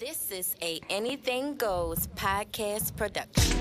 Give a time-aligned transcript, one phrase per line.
[0.00, 3.59] This is a Anything Goes podcast production.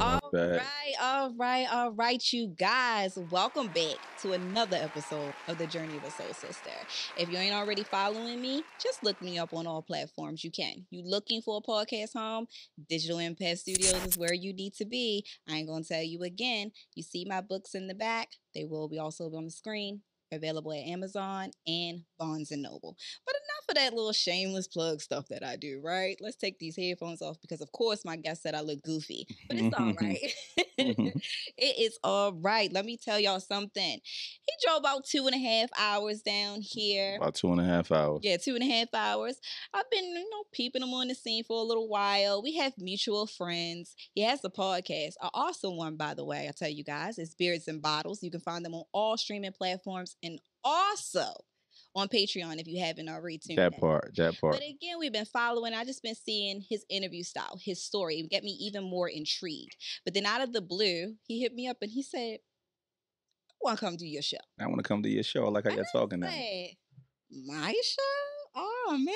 [0.00, 0.56] All bad.
[0.56, 3.18] right, all right, all right, you guys.
[3.30, 6.70] Welcome back to another episode of the Journey of a Soul Sister.
[7.18, 10.86] If you ain't already following me, just look me up on all platforms you can.
[10.90, 12.46] You looking for a podcast home?
[12.88, 15.24] Digital Impact Studios is where you need to be.
[15.46, 16.72] I ain't gonna tell you again.
[16.94, 18.28] You see my books in the back.
[18.54, 20.00] They will be also on the screen.
[20.32, 22.96] Available at Amazon and Barnes and Noble.
[23.26, 26.16] But enough of that little shameless plug stuff that I do, right?
[26.20, 29.56] Let's take these headphones off because, of course, my guest said I look goofy, but
[29.56, 30.06] it's all mm-hmm.
[30.06, 30.32] right.
[30.80, 31.18] Mm-hmm.
[31.58, 32.72] it is all right.
[32.72, 34.00] Let me tell y'all something.
[34.02, 37.16] He drove about two and a half hours down here.
[37.16, 38.20] About two and a half hours.
[38.22, 39.38] Yeah, two and a half hours.
[39.74, 42.42] I've been, you know, peeping him on the scene for a little while.
[42.42, 43.94] We have mutual friends.
[44.14, 46.48] He has a podcast, an awesome one, by the way.
[46.48, 48.22] I tell you guys, it's Beards and Bottles.
[48.22, 51.34] You can find them on all streaming platforms and also
[51.94, 53.80] on Patreon if you haven't already tuned That in.
[53.80, 54.12] part.
[54.16, 54.54] That part.
[54.54, 55.74] But again, we've been following.
[55.74, 58.20] I just been seeing his interview style, his story.
[58.20, 59.76] It get me even more intrigued.
[60.04, 62.38] But then out of the blue, he hit me up and he said,
[63.50, 65.46] "I want to come do your show." I want to come to your show.
[65.46, 66.30] I like how I you're talking now.
[66.30, 66.70] said,
[67.30, 68.02] My show?
[68.56, 69.14] Oh man,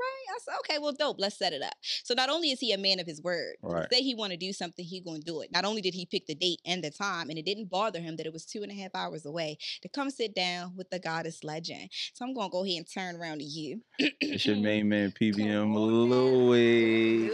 [0.00, 0.34] right?
[0.34, 1.16] I said, okay, well, dope.
[1.18, 1.74] Let's set it up.
[1.82, 3.86] So not only is he a man of his word, Right.
[3.92, 5.50] say he want to do something, he gonna do it.
[5.52, 8.16] Not only did he pick the date and the time, and it didn't bother him
[8.16, 10.98] that it was two and a half hours away to come sit down with the
[10.98, 11.90] goddess legend.
[12.14, 13.82] So I'm gonna go ahead and turn around to you.
[13.98, 15.74] It's your main man, PBM.
[15.74, 17.26] Louie.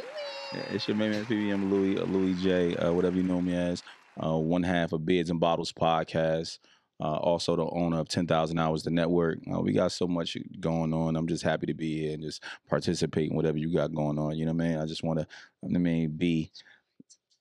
[0.53, 3.55] Yeah, it's your main man, PBM Louie, uh, Louie Jay, uh, whatever you know me
[3.55, 3.83] as.
[4.23, 6.59] Uh, one half of Beards and Bottles podcast.
[6.99, 9.39] Uh, also the owner of 10,000 Hours, the network.
[9.53, 11.15] Uh, we got so much going on.
[11.15, 14.37] I'm just happy to be here and just participate in whatever you got going on.
[14.37, 14.79] You know what I mean?
[14.79, 15.27] I just want to,
[15.63, 16.51] I mean, be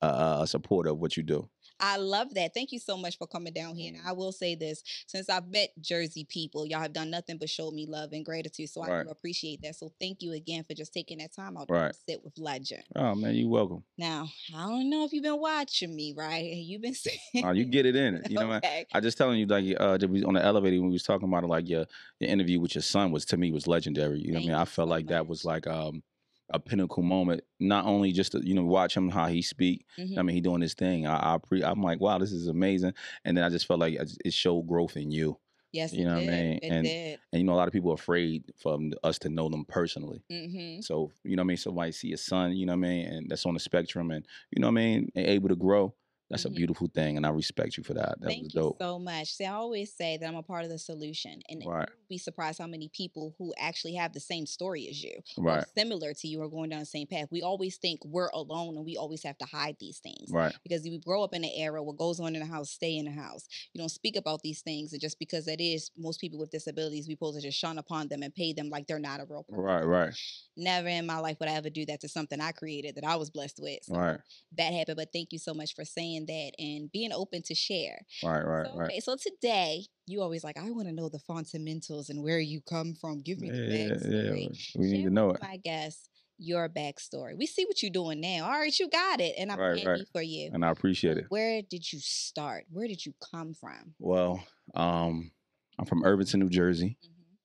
[0.02, 1.48] a, a supporter of what you do.
[1.80, 2.54] I love that.
[2.54, 3.92] Thank you so much for coming down here.
[3.94, 7.50] And I will say this since I've met Jersey people, y'all have done nothing but
[7.50, 8.70] show me love and gratitude.
[8.70, 9.76] So I do appreciate that.
[9.76, 11.92] So thank you again for just taking that time out Right.
[11.92, 12.82] to sit with Legend.
[12.94, 13.82] Oh, man, you're welcome.
[13.98, 16.44] Now, I don't know if you've been watching me, right?
[16.66, 18.30] You've been saying, Oh, you get it in it.
[18.30, 18.64] You know what?
[18.64, 18.86] okay.
[18.92, 21.28] I just telling you, like, uh, that we on the elevator when we was talking
[21.28, 21.86] about it, like your,
[22.20, 24.18] your interview with your son was to me was legendary.
[24.20, 24.54] You know what I mean?
[24.56, 26.02] I felt so like that was like um
[26.50, 27.42] a pinnacle moment.
[27.60, 29.84] Not only just to, you know watch him how he speak.
[29.98, 30.18] Mhm.
[30.18, 31.06] I mean, he doing his thing.
[31.06, 32.94] I, I pre, I'm like, wow, this is amazing.
[33.24, 35.38] And then I just felt like it showed growth in you.
[35.72, 36.58] Yes, you know what I mean?
[36.62, 37.18] It And- did.
[37.32, 39.64] And you know, a lot of people are afraid for them- us to know them
[39.66, 40.22] personally.
[40.30, 41.56] hmm So you know what I mean.
[41.56, 44.24] Somebody see a son, you know what I mean, and that's on the spectrum, and
[44.52, 45.94] you know what I mean, and able to grow.
[46.28, 46.46] That's Mhm.
[46.46, 48.20] a beautiful thing, and I respect you for that.
[48.20, 49.32] That Thank was you so much.
[49.32, 51.88] See, I always say that I'm a part of the solution, and Right.
[51.88, 55.44] you'd be surprised how many people who actually have the same story as you, or
[55.44, 55.64] Right.
[55.76, 57.28] similar to you, are going down the same path.
[57.30, 60.30] We always think we're alone, and we always have to hide these things.
[60.32, 60.54] Right.
[60.64, 63.04] Because we grow up in an era what goes on in the house, stay in
[63.04, 63.46] the house.
[63.72, 67.06] You don't speak about these things, and just because that is most people with disabilities,
[67.06, 69.44] we supposed to just shun upon them and pay them like they're not a real
[69.44, 69.62] person.
[69.62, 69.84] Right.
[69.86, 70.14] Right.
[70.56, 73.16] Never in my life would I ever do that to something I created that I
[73.16, 73.84] was blessed with.
[73.84, 74.20] So Right.
[74.52, 78.00] that happened, but thank you so much for saying that and being open to share.
[78.24, 78.42] Right.
[78.42, 78.66] Right.
[78.66, 78.86] So, Right.
[78.90, 82.62] Okay, so today you always like, I want to know the fundamentals and where you
[82.62, 83.20] come from.
[83.20, 84.76] Give me the Yeah, yeah, backstory.
[84.76, 85.40] we need to know it.
[85.42, 87.36] I guess, your backstory.
[87.36, 88.44] We see what you're doing now.
[88.44, 90.08] All right, you got it, and I'm Right, happy right.
[90.12, 90.50] for you.
[90.52, 91.26] And I appreciate it.
[91.28, 92.64] Where did you start?
[92.70, 93.94] Where did you come from?
[93.98, 94.42] Well,
[94.74, 95.30] um,
[95.78, 96.96] I'm from Irvington, New Jersey.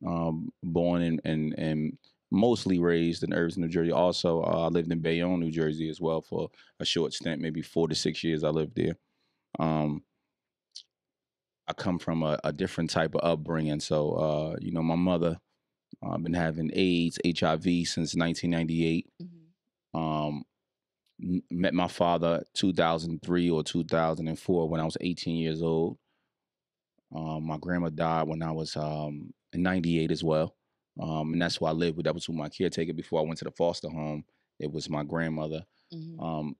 [0.03, 0.07] Mhm.
[0.07, 1.97] Um, born and and and
[2.31, 3.91] mostly raised in Irvington, New Jersey.
[3.91, 6.49] Also, uh, I lived in Bayonne, New Jersey, as well for
[6.79, 8.43] a short stint, maybe four to six years.
[8.43, 8.95] I lived there.
[9.59, 10.03] Um,
[11.67, 13.79] I come from a, a different type of upbringing.
[13.79, 15.39] So, uh, you know, my mother,
[16.03, 19.09] uh, been having AIDS, HIV since 1998.
[19.21, 19.29] Mhm.
[19.99, 20.43] um
[21.51, 25.97] met my father 2003 or 2004 when i was 18 years old
[27.15, 30.55] um my grandma died when i was um 98 as well
[30.99, 33.37] um and that's who i lived with that was who my caretaker before i went
[33.37, 34.23] to the foster home.
[34.59, 35.63] It was my grandmother.
[35.93, 36.21] Mhm.
[36.21, 36.55] um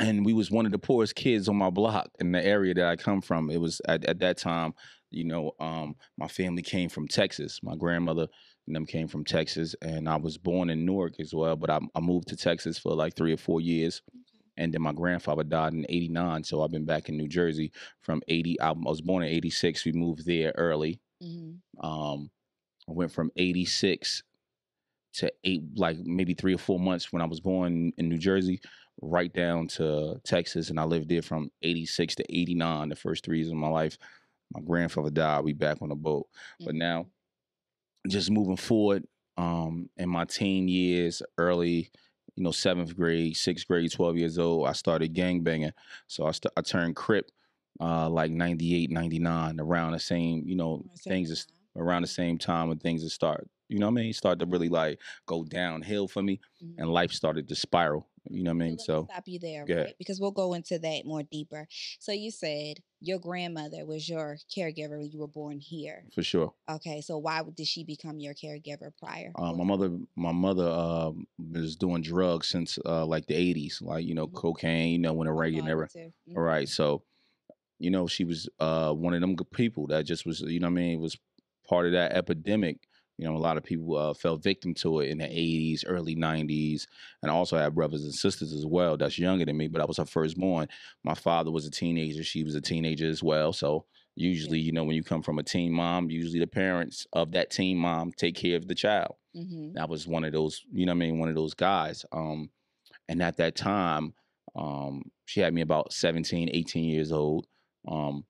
[0.00, 2.86] and we was one of the poorest kids on my block in the area that
[2.86, 3.50] i come from.
[3.50, 4.74] It was at, at that time
[5.10, 7.60] you know um my family came from texas.
[7.62, 8.26] My grandmother
[8.66, 11.78] and them came from texas and i was born in newark as well but i,
[11.94, 14.02] I moved to texas for like three or four years
[14.56, 18.20] and then my grandfather died in 89 so i've been back in new jersey from
[18.28, 21.00] 80 i was born in 86 we moved there early.
[21.22, 21.60] Mhm.
[21.80, 22.30] um
[22.88, 24.22] i went from 86
[25.14, 28.60] to eight like maybe three or four months when i was born in new jersey
[29.00, 33.38] right down to texas and i lived there from 86 to 89 the first three
[33.38, 33.98] years of my life
[34.52, 36.26] my grandfather died we back on the boat
[36.60, 36.78] but Mhm.
[36.78, 37.06] now
[38.08, 39.04] just moving forward
[39.36, 41.90] um in my teen years early
[42.36, 45.72] you know seventh grade sixth grade 12 years old i started gang banging
[46.06, 47.30] so i, st- I turned crip
[47.78, 51.54] uh, like 98, 99, around the same, you know, things time.
[51.76, 54.12] Around the same time when things start, you know what I mean?
[54.12, 56.74] Start to really like go downhill for me Mhm.
[56.78, 58.08] and life started to spiral.
[58.28, 58.78] You know what I mean?
[58.78, 59.76] So let me So stop you there, yeah.
[59.76, 59.94] right?
[59.98, 61.68] Because we'll go into that more deeper.
[62.00, 66.04] So you said your grandmother was your caregiver when you were born here.
[66.12, 66.52] for sure.
[66.68, 69.30] Okay, so why did she become your caregiver prior?
[69.36, 74.04] Uh, my mother, my mother um, was doing drugs since uh, like the '80s, like
[74.04, 74.34] you know, Mhm.
[74.34, 74.92] cocaine.
[74.94, 75.88] You know, when Reagan era.
[75.94, 76.12] Mhm.
[76.36, 77.04] All right, so
[77.78, 80.66] you know, she was uh, one of them good people that just was, you know,
[80.66, 81.16] what I mean, was
[81.66, 82.88] part of that epidemic.
[83.18, 86.14] You know, a lot of people uh, fell victim to it in the '80s, early
[86.14, 86.86] '90s,
[87.22, 89.68] and I also had brothers and sisters as well that's younger than me.
[89.68, 90.68] But I was her firstborn.
[91.02, 93.52] My father was a teenager; she was a teenager as well.
[93.54, 93.86] So
[94.16, 97.50] usually, you know, when you come from a teen mom, usually the parents of that
[97.50, 99.16] teen mom take care of the child.
[99.36, 99.76] Mhm.
[99.78, 102.04] I was one of those, you know what I mean, one of those guys.
[102.12, 102.50] Um,
[103.08, 104.14] and at that time,
[104.54, 107.46] um, she had me about 17, 18 years old.
[107.88, 108.24] Um,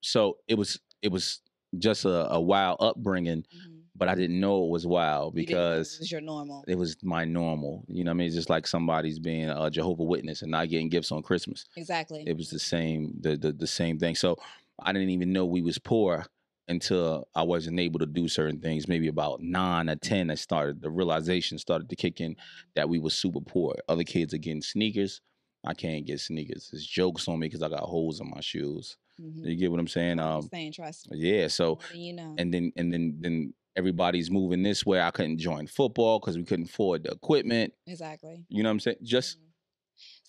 [0.00, 1.40] so it was it was
[1.78, 3.82] just a, a wild upbringing, Mhm.
[3.96, 6.64] but I didn't know it was wild You didn't know because this was your normal.
[6.68, 7.84] it was my normal.
[7.88, 8.26] You know what I mean?
[8.28, 11.64] It's just like somebody's being a Jehovah Witness and not getting gifts on Christmas.
[11.76, 12.24] Exactly.
[12.26, 14.14] It was the same, the, the the same thing.
[14.14, 14.36] So
[14.80, 16.24] I didn't even know we was poor
[16.68, 18.86] until I wasn't able to do certain things.
[18.88, 22.36] Maybe about nine or ten, I started the realization started to kick in
[22.76, 23.74] that we were super poor.
[23.88, 25.20] Other kids are getting sneakers.
[25.64, 26.70] I can't get sneakers.
[26.72, 28.96] It's jokes on me because I got holes in my shoes.
[29.20, 29.44] Mhm.
[29.44, 30.20] You get what I'm saying?
[30.20, 31.48] Um, understand, trust yeah.
[31.48, 32.34] So you know.
[32.38, 35.00] and then and then then everybody's moving this way.
[35.00, 37.72] I couldn't join football because we couldn't afford the equipment.
[37.86, 38.44] exactly.
[38.48, 38.98] You know what I'm saying?
[39.02, 39.42] Just Mhm.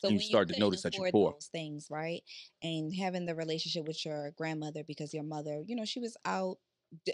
[0.02, 1.34] So you start to notice that you're poor.
[1.34, 2.24] Those things, right?
[2.64, 6.58] And having the relationship with your grandmother because your mother, you know, she was out.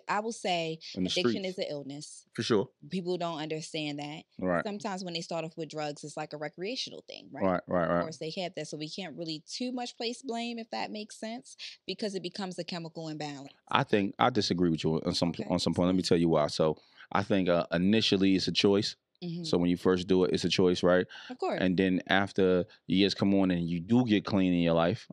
[0.07, 2.25] I will say addiction streets is an illness.
[2.33, 2.69] for sure.
[2.89, 4.23] People don't understand that.
[4.39, 4.63] Right.
[4.63, 7.43] Sometimes when they start off with drugs, it's like a recreational thing, right?
[7.43, 7.61] Right.
[7.67, 7.97] Right.
[7.97, 10.91] Of course, they have that, so we can't really too much place blame if that
[10.91, 13.51] makes sense because it becomes a chemical imbalance.
[13.69, 15.87] I think I disagree with you on some Okay, on some point.
[15.87, 16.47] Let me tell you why.
[16.47, 16.77] So
[17.11, 18.95] I think uh, initially it's a choice.
[19.23, 19.45] Mhm.
[19.45, 21.05] So when you first do it, it's a choice, right?
[21.29, 21.59] Of course.
[21.61, 25.07] And then after years come on and you do get clean in your life,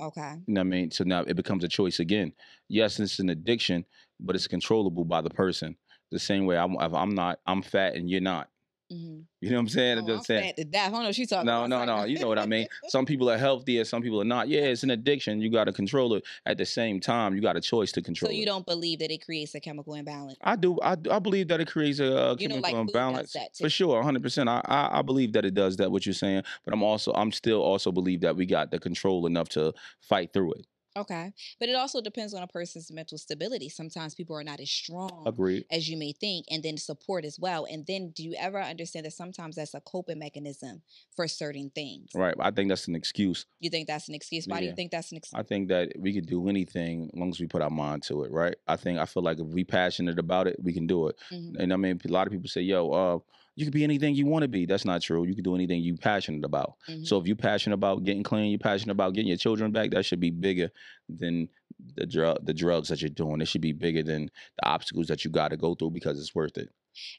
[0.00, 0.34] okay.
[0.46, 0.90] you know what I mean?
[0.90, 2.32] So now it becomes a choice again.
[2.68, 3.84] Yes, it's an addiction,
[4.20, 5.76] but it's controllable by the person.
[6.10, 8.48] The same way I'm, I'm not, I'm fat and you're not.
[8.94, 9.98] Hmm You know what I'm saying?
[9.98, 10.54] Oh, I'm just saying.
[10.56, 10.62] to.
[10.62, 11.86] I don't know what she's talking No, about.
[11.86, 12.04] no, no.
[12.04, 12.66] You know what I mean.
[12.88, 14.48] Some people are healthier, some people are not.
[14.48, 15.40] Yeah, it's an addiction.
[15.40, 16.24] You got to control it.
[16.46, 18.46] At the same time, you got a choice to control so you it.
[18.46, 20.36] don't believe that it creates a chemical imbalance?
[20.42, 20.78] I do.
[20.82, 24.02] I, I believe that it creates a, uh You know, chemical like imbalance for sure,
[24.02, 24.48] hundred percent.
[24.48, 25.90] I, I I believe that it does that.
[25.90, 29.26] What you're saying, but I'm also I'm still also believe that we got the control
[29.26, 30.66] enough to fight through it.
[30.96, 31.32] Okay.
[31.58, 33.68] But it also depends on a person's mental stability.
[33.68, 35.64] Sometimes people are not as strong Agreed.
[35.70, 37.66] as you may think, and then support as well.
[37.68, 40.82] And then do you ever understand that sometimes that's a coping mechanism
[41.16, 42.10] for certain things?
[42.14, 42.34] Right.
[42.38, 43.46] I think that's an excuse.
[43.60, 44.46] You think that's an excuse?
[44.46, 45.38] Why do you think that's an excuse?
[45.38, 48.22] I think that we can do anything as long as we put our mind to
[48.22, 48.30] it.
[48.30, 48.54] Right.
[48.68, 51.16] I think I feel like if we passionate about it, we can do it.
[51.32, 51.58] Mhm.
[51.58, 53.18] And I mean, a lot of people say, "Yo, uh,
[53.56, 55.24] you could be anything you want to be." That's not true.
[55.26, 56.74] You can do anything you're passionate about.
[56.88, 57.06] Mhm.
[57.06, 60.04] So if you're passionate about getting clean, you're passionate about getting your children back, that
[60.04, 60.70] should be bigger
[61.08, 61.48] than
[61.96, 63.40] the drug the drugs that you're doing.
[63.40, 66.34] It should be bigger than the obstacles that you got to go through because it's
[66.34, 66.70] worth it.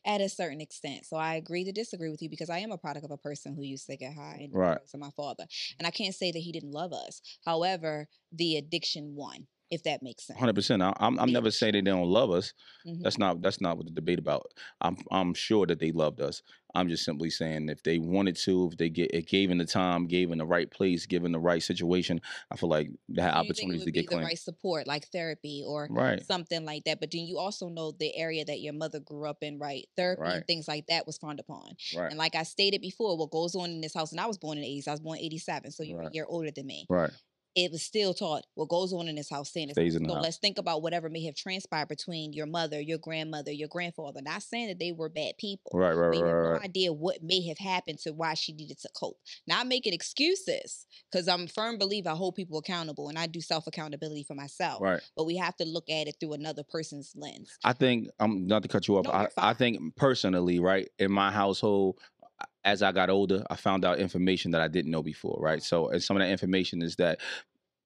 [0.06, 1.06] At a certain extent.
[1.06, 3.54] So I agree to disagree with you because I am a product of a person
[3.56, 4.78] who used to get high and Right.
[4.94, 5.46] and my father.
[5.78, 7.22] And I can't say that he didn't love us.
[7.44, 10.40] However, the addiction won, if that makes sense.
[10.40, 10.82] Hundred percent.
[10.84, 12.54] I'm I'm never saying they don't love us.
[12.86, 13.02] Mhm.
[13.02, 14.54] That's not that's not what the debate about.
[14.82, 16.42] I'm I'm sure that they loved us.
[16.74, 19.66] I'm just simply saying if they wanted to, if they get it gave in the
[19.66, 22.20] time, gave in the right place, given the right situation,
[22.52, 24.86] I feel like they had Do you think it opportunities to get the right support,
[24.86, 26.22] like therapy or Right.
[26.26, 27.00] something like that.
[27.00, 29.88] But then you also know the area that your mother grew up in, right?
[29.96, 31.78] Therapy and things like that was frowned upon.
[31.96, 32.10] Right.
[32.10, 34.58] And like I stated before, what goes on in this house, and I was born
[34.58, 36.10] in the 80s, I was born 87, so you're Right.
[36.12, 36.86] a year older than me.
[36.90, 37.12] Right.
[37.56, 40.04] It was still taught what goes on in this house, stay in this Stays in
[40.04, 40.24] the So house.
[40.24, 44.22] let's think about whatever may have transpired between your mother, your grandmother, your grandfather.
[44.22, 45.72] Not saying that they were bad people.
[45.74, 45.94] Right.
[45.94, 46.18] Right.
[46.18, 46.34] You Right.
[46.34, 46.64] have no Right.
[46.64, 49.18] idea what may have happened to why she needed to cope.
[49.48, 53.40] Not making excuses, because I'm a firm believer I hold people accountable and I do
[53.40, 54.82] self accountability for myself.
[54.82, 55.02] Right.
[55.16, 57.58] But we have to look at it through another person's lens.
[57.64, 59.06] I think I'm not to cut you off.
[59.06, 62.00] No, I, I think personally, right, in my household,
[62.66, 65.64] as I got older, I found out information that I didn't know before, right?
[65.64, 67.22] So, and some of that information is that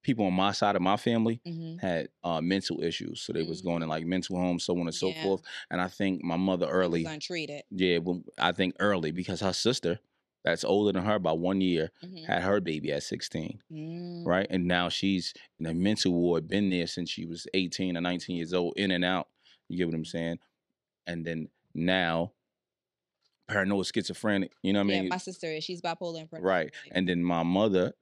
[0.04, 3.62] people on my side of my family hmm had uh, mental issues, so they was
[3.62, 5.22] going in like mental homes, so on and so Yeah.
[5.22, 5.42] forth.
[5.72, 7.64] And I think my mother early, untreated.
[7.72, 10.00] yeah, well, I think early because her sister,
[10.44, 12.26] that's older than her by one year, Mhm.
[12.28, 14.26] had her baby at 16 Mm.
[14.26, 14.48] right?
[14.50, 18.38] And now she's in a mental ward, been there since she was 18 or 19
[18.38, 19.30] years old, in and out.
[19.70, 20.40] You get what I'm saying?
[21.08, 22.34] And then now,
[23.50, 25.04] paranoid schizophrenic, you know what I mean?
[25.06, 25.64] Yeah, my sister is.
[25.64, 26.72] She's bipolar and paranoid, right.
[26.92, 27.94] And then my mother,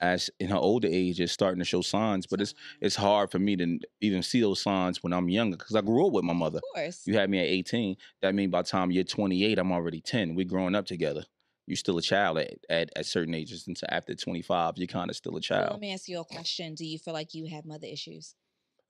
[0.00, 3.38] as in her older age is starting to show signs, but it's it's hard for
[3.38, 6.32] me to even see those signs when I'm younger because I grew up with my
[6.32, 6.58] mother.
[6.58, 7.02] Of course.
[7.06, 7.96] You had me at 18.
[8.20, 10.34] That means by the time you're 28, I'm already 10.
[10.34, 11.24] We're growing up together.
[11.68, 13.68] You're still a child at, at, at certain ages.
[13.68, 16.74] Until after 25, you're kind of still a So let me ask you a question.
[16.74, 18.34] Do you feel like you have mother issues?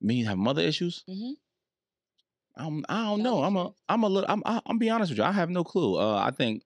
[0.01, 1.05] Me have mother issues?
[1.09, 1.33] Mm-hmm.
[2.57, 3.43] I'm, I don't know.
[3.43, 3.73] I'm a?
[3.89, 4.31] I'm a little.
[4.31, 5.25] I'm I, I'm be honest with you.
[5.25, 5.99] I have no clue.
[5.99, 6.63] Uh, I think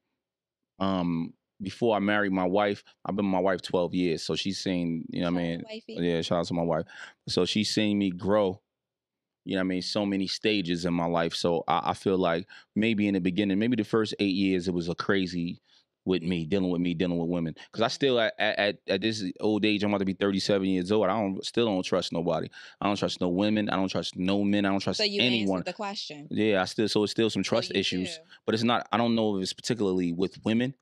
[0.79, 5.05] um before I married my wife, I've been my wife 12 years, so she's seen.
[5.11, 5.65] You know what I mean?
[6.05, 6.85] Yeah, shout out to my wife.
[7.29, 8.61] So she's seen me grow,
[9.45, 11.35] you know what I mean, so many stages in my life.
[11.35, 14.75] So I, I feel like maybe in the beginning, maybe the first eight years, it
[14.75, 15.63] was a crazy
[16.07, 17.55] with me, dealing with me, dealing with women.
[17.71, 20.93] Because I still at, at at this old age, I'm about to be 37 years
[20.93, 21.07] old.
[21.07, 22.49] I don't still don't trust nobody.
[22.81, 23.69] I don't trust no women.
[23.69, 24.65] I don't trust no men.
[24.65, 25.63] I don't trust So you anyone.
[25.67, 26.29] the question.
[26.31, 28.17] Yeah, I still so it's still some trust issues.
[28.17, 28.23] do.
[28.47, 30.75] But it's not I don't know if it's particularly with women.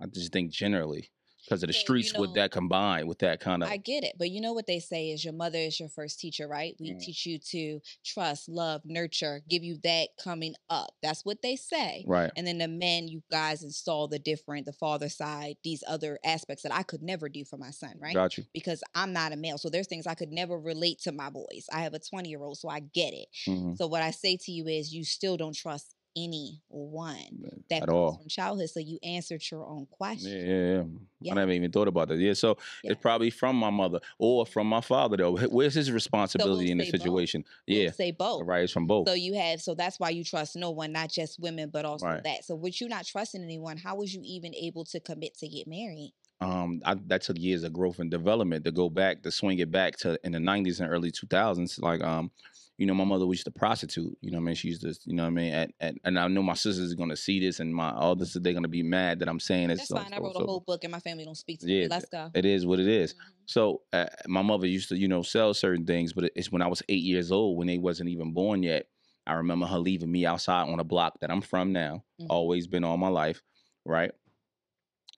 [0.00, 1.10] I just think generally.
[1.44, 4.04] Because of the So, you streets with that combined with that kind of I get
[4.04, 6.76] it, but you know what they say is your mother is your first teacher, right?
[6.80, 7.00] We Mhm.
[7.00, 10.94] teach you to trust, love, nurture, give you that coming up.
[11.02, 12.04] That's what they say.
[12.06, 12.30] right.
[12.36, 16.62] And then the men, you guys install the different, the father side, these other aspects
[16.62, 18.14] that I could never do for my son, right?
[18.14, 18.44] Got you.
[18.54, 19.58] Because I'm not a male.
[19.58, 21.66] So there's things I could never relate to my boys.
[21.72, 23.28] I have a 20 year old, so I get it.
[23.46, 23.76] Mhm.
[23.76, 27.96] So what I say to you is you still don't trust anyone that At comes
[27.96, 28.16] all.
[28.18, 28.70] from childhood.
[28.70, 30.30] So you answered your own question.
[30.32, 30.82] Yeah, yeah, yeah.
[31.22, 31.32] Yeah.
[31.32, 32.18] I never even thought about that.
[32.18, 32.92] Yeah, so Yeah.
[32.92, 35.36] it's probably from my mother or from my father though.
[35.36, 37.00] Where's his responsibility in the say both.
[37.02, 37.44] situation?
[37.68, 38.46] We'll Yeah, say both.
[38.46, 38.64] right.
[38.64, 39.08] It's from both.
[39.08, 42.06] So you have so that's why you trust no one, not just women, but also
[42.06, 42.22] Right.
[42.24, 42.44] that.
[42.44, 45.66] So with you not trusting anyone, how was you even able to commit to get
[45.66, 46.12] married?
[46.42, 49.70] um, I, that took years of growth and development to go back to swing it
[49.70, 51.78] back to in the '90s and early 2000s.
[51.78, 52.30] Like, um,
[52.80, 54.16] you know, my mother was a prostitute.
[54.22, 55.94] You know, what I mean, she used to, you know, what I mean, at, at,
[56.04, 58.68] and I know my sisters are gonna see this, and my all this, they're gonna
[58.68, 59.80] be mad that I'm saying this.
[59.80, 60.12] That's so- fine.
[60.14, 61.88] I so- wrote a whole book and my family don't speak to Yeah, me.
[61.88, 62.30] Let's go.
[62.34, 63.12] It is what it is.
[63.12, 63.16] Mhm.
[63.46, 66.68] So uh, my mother used to, you know, sell certain things, but it's when I
[66.68, 68.88] was eight years old, when they wasn't even born yet.
[69.26, 72.26] I remember her leaving me outside on a block that I'm from now, Mhm.
[72.30, 73.42] always been all my life,
[73.84, 74.10] right?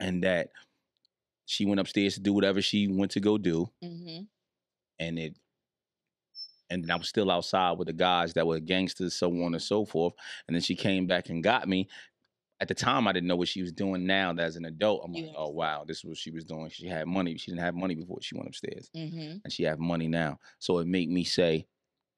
[0.01, 0.51] And that
[1.47, 4.27] she went upstairs to do whatever she went to go do, Mhm.
[4.99, 5.37] and it,
[6.73, 9.85] and I was still outside with the guys that were gangsters, so on and so
[9.85, 10.15] forth.
[10.47, 11.89] And then she came back and got me.
[12.61, 14.07] At the time, I didn't know what she was doing.
[14.07, 16.69] Now, as an adult, I'm You like, oh wow, this is what she was doing.
[16.71, 17.37] She had money.
[17.37, 19.41] She didn't have money before she went upstairs Mhm.
[19.43, 20.39] and she have money now.
[20.61, 21.67] So it made me say,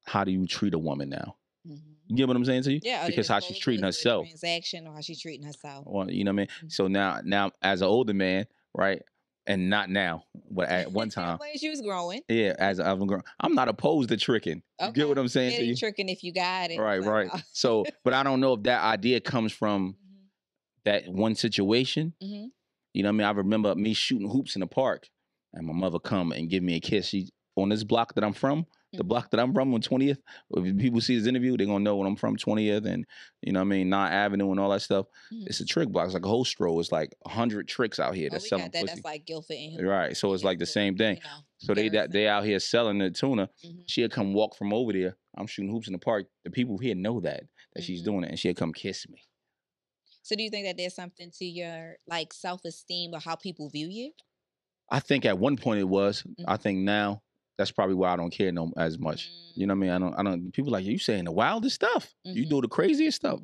[0.05, 1.37] how do you treat a woman now?
[1.67, 1.81] Mhm.
[2.09, 2.81] You get what I'm saying to you?
[2.83, 4.27] Yeah, Because how she's treating Is it a herself.
[4.27, 5.85] transaction, or how she's treating herself.
[5.87, 6.49] Or you know what I mean?
[6.65, 6.73] Mhm.
[6.73, 9.01] So now, now as an older man, right,
[9.47, 13.23] and not now, but at one time, when she was growing, yeah, as I've grown,
[13.41, 14.63] I'm not opposed to tricking.
[14.81, 15.77] You get what I'm saying it to you?
[15.77, 16.79] tricking if you got it.
[16.79, 17.31] Right, but, right.
[17.53, 20.27] So, but I don't know if that idea comes from mhm,
[20.85, 22.15] that one situation.
[22.23, 22.49] mhm.
[22.93, 23.27] You know what I mean?
[23.27, 25.09] I remember me shooting hoops in the park,
[25.53, 27.09] and my mother come and give me a kiss.
[27.09, 29.09] She on this block that I'm from, the Mhm.
[29.09, 30.19] block that I'm from on 20th.
[30.57, 33.05] If people see this interview, they're gonna know when I'm from 20th and
[33.43, 35.07] you know what I mean, 9 Avenue and all that stuff.
[35.33, 35.47] Mhm.
[35.47, 36.07] It's a trick block.
[36.07, 36.79] It's like a whole srow.
[36.81, 38.87] It's like hundred tricks out here Oh, that's selling that.
[38.87, 39.85] That's like Guilford and Hill.
[39.85, 40.17] Right.
[40.17, 41.21] So it's like the same thing.
[41.59, 43.49] So they that they out here selling the tuna.
[43.65, 43.85] Mhm.
[43.87, 45.17] She'll come walk from over there.
[45.37, 46.27] I'm shooting hoops in the park.
[46.45, 48.05] The people here know that that she's Mhm.
[48.05, 49.23] doing it, and she'll come kiss me.
[50.23, 53.69] So do you think that there's something to your like self esteem or how people
[53.69, 54.13] view you?
[54.91, 56.23] I think at one point it was.
[56.23, 56.45] Mm-hmm.
[56.47, 57.23] I think now
[57.59, 59.31] that's probably why I don't care no as much.
[59.55, 59.91] You know what I mean?
[59.91, 60.15] I don't.
[60.19, 60.53] I don't.
[60.53, 62.13] People like you saying the wildest stuff.
[62.25, 62.51] You Mhm.
[62.51, 63.41] do the craziest stuff.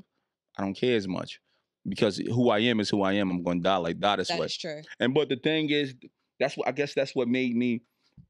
[0.58, 1.40] I don't care as much
[1.88, 3.30] because who I am is who I am.
[3.30, 4.82] I'm going to die like that this That is true.
[4.98, 5.94] And but the thing is,
[6.38, 7.82] that's what I guess that's what made me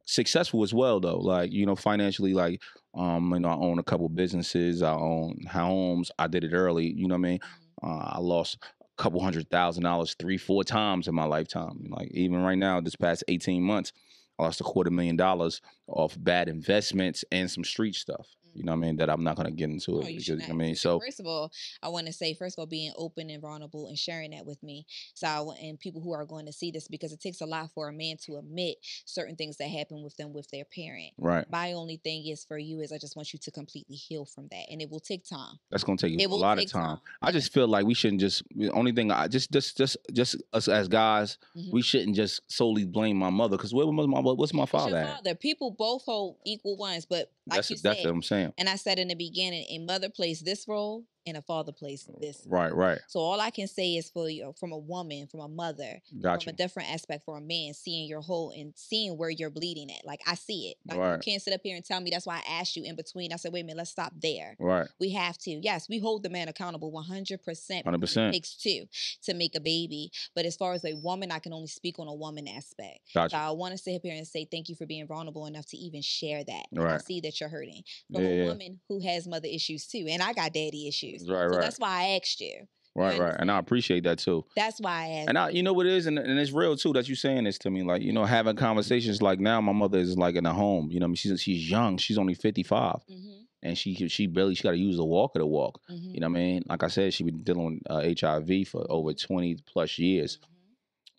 [0.06, 1.18] successful as well, though.
[1.18, 2.60] Like you know, financially, like
[2.94, 4.82] um, you know, I own a couple businesses.
[4.82, 6.10] I own homes.
[6.18, 6.92] I did it early.
[6.92, 7.38] You know what I mean?
[7.38, 7.46] Mhm.
[7.82, 11.86] Uh, I lost a couple hundred thousand dollars three, four times in my lifetime.
[11.88, 13.92] Like even right now, this past eighteen months,
[14.40, 18.28] Lost a quarter million dollars off bad investments and some street stuff.
[18.52, 18.96] You know what I mean?
[18.96, 20.06] That I'm not gonna get into No, it Mm.
[20.08, 21.52] you because should I mean, so First of all,
[21.84, 24.60] I want to say, first of all, being open and vulnerable and sharing that with
[24.64, 24.86] me.
[25.14, 27.70] So, I, and people who are going to see this because it takes a lot
[27.72, 31.12] for a man to admit certain things that happen with them with their parent.
[31.16, 34.24] right, My only thing is for you is I just want you to completely heal
[34.24, 35.60] from that, and it will take time.
[35.70, 36.96] that's gonna take It a lot of time.
[36.96, 36.98] time.
[37.22, 38.42] I just feel like we shouldn't just.
[38.56, 41.70] The only thing I just just just just us as guys, Mhm.
[41.72, 45.14] we shouldn't just solely blame my mother because where was my what's my father at?
[45.18, 45.34] father.
[45.36, 48.52] People both hold equal ones, but like that's you that's said, what I'm saying.
[48.58, 52.08] and I said in the beginning, a mother plays this role and a father place
[52.20, 52.42] this.
[52.46, 52.98] Right, right.
[53.08, 56.42] So all I can say is for you, from a woman, from a mother, Got
[56.42, 59.90] from a different aspect for a man, seeing your whole and seeing where you're bleeding
[59.90, 60.04] at.
[60.04, 60.76] Like I see it.
[60.86, 62.96] Like you can't sit up here and tell me that's why I asked you in
[62.96, 63.32] between.
[63.32, 64.56] I said, wait a minute, let's stop there.
[64.58, 64.86] Right.
[64.98, 65.50] We have to.
[65.50, 67.38] Yes, we hold the man accountable 100%.
[67.40, 68.28] 100%.
[68.28, 68.84] It takes two
[69.24, 70.10] to make a baby.
[70.34, 73.00] But as far as a woman, I can only speak on a woman aspect.
[73.14, 73.36] Got So.
[73.36, 75.76] I want to sit up here and say thank you for being vulnerable enough to
[75.76, 76.66] even share that.
[76.72, 77.82] And I see that you're hurting.
[78.12, 78.44] From Yeah, a yeah.
[78.46, 80.06] woman who has mother issues too.
[80.08, 81.09] And I got daddy issues.
[81.14, 81.60] Right, so right.
[81.60, 82.66] that's why I asked you.
[82.96, 83.36] Right, right.
[83.38, 84.44] And I appreciate that too.
[84.56, 85.28] That's why I asked.
[85.28, 87.44] And I, you know what it is, and, and it's real too that you saying
[87.44, 87.84] this to me.
[87.84, 90.90] Like, you know, having conversations like now, my mother is like in a home.
[90.90, 91.98] You know, what I mean, she's she's young.
[91.98, 95.38] She's only fifty five, mm-hmm, and she she barely she got to use the walker
[95.38, 95.80] to walk.
[95.88, 96.62] mm-hmm, You know what I mean?
[96.68, 100.38] Like I said, she been dealing with uh, HIV for over twenty plus years.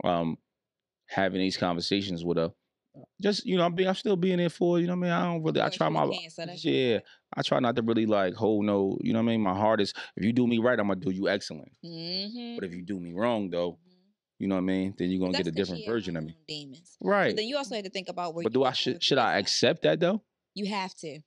[0.03, 0.07] mm-hmm.
[0.07, 0.38] Um,
[1.07, 2.51] having these conversations with her,
[3.21, 4.79] just you know, I'm being, I'm still being there for.
[4.79, 5.12] You know what I mean?
[5.12, 5.62] I don't really.
[5.62, 6.12] I try my
[6.63, 7.00] yeah.
[7.36, 8.98] I try not to really like hold no.
[9.02, 9.42] You know what I mean?
[9.42, 11.72] My heart is if you do me right, I'm gonna do you excellent.
[11.84, 12.56] Mm-hmm.
[12.56, 13.80] But if you do me wrong, though,
[14.38, 14.94] you know what I mean?
[14.98, 16.36] Then you're gonna get a different version of me.
[16.48, 16.98] Demons.
[17.02, 17.30] Right.
[17.30, 18.44] But then you also have to think about where.
[18.44, 20.22] But do I should should I accept that though?
[20.54, 21.20] You have to.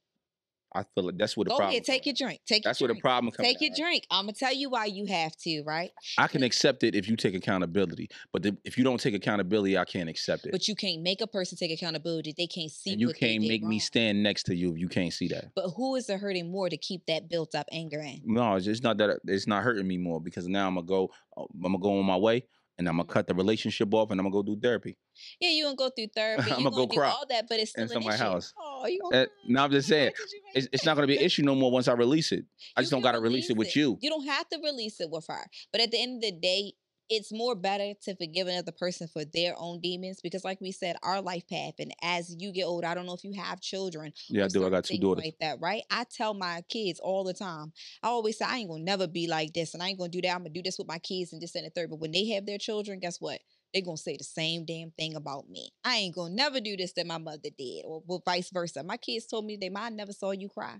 [0.76, 1.70] I feel like that's where the Go problem.
[1.70, 2.40] ahead, take your drink.
[2.46, 3.02] Take That's your where the drink.
[3.04, 3.46] problem comes.
[3.48, 4.06] Take your drink.
[4.10, 5.92] I'm gonna tell you why you have to, right?
[6.18, 9.78] I can accept it if you take accountability, but the, if you don't take accountability,
[9.78, 10.52] I can't accept it.
[10.52, 12.34] But you can't make a person take accountability.
[12.36, 12.90] They can't see.
[12.92, 15.50] and you what can't make me stand next to you if you can't see that.
[15.54, 18.20] But who is it hurting more to keep that built up anger in?
[18.24, 21.10] No, it's just not that it's not hurting me more because now I'm gonna go.
[21.36, 22.44] uh, I'm gonna go on my way,
[22.78, 24.96] and I'm gonna cut the relationship off, and I'm gonna go do therapy.
[25.38, 26.50] Yeah, you gonna go through therapy.
[26.50, 28.52] I'ma you go gonna do cry all that, but it's still in somebody's house.
[28.84, 31.06] Oh, you Uh, no, I'm just saying, Why did you make It's, it's not gonna
[31.06, 32.44] be an issue no more once I release it.
[32.76, 33.98] I You just don't gotta release it with you.
[34.00, 35.46] You don't have to release it with her.
[35.72, 36.74] But at the end of the day,
[37.10, 40.96] it's more better to forgive another person for their own demons because, like we said,
[41.02, 44.12] our life path, and as you get older, I don't know if you have children.
[44.28, 44.66] Yeah, I do.
[44.66, 45.24] I got two daughters.
[45.24, 45.82] like that, right?
[45.90, 47.72] I tell my kids all the time.
[48.02, 50.22] I always say I ain't gonna never be like this, and I ain't gonna do
[50.22, 50.30] that.
[50.30, 51.90] I'm gonna do this with my kids and this and the third.
[51.90, 53.40] But when they have their children, guess what?
[53.74, 55.70] They're gonna say the same damn thing about me.
[55.84, 58.84] I ain't gonna never do this that my mother did, or, or vice versa.
[58.84, 60.76] My kids told me they mom never saw you cry.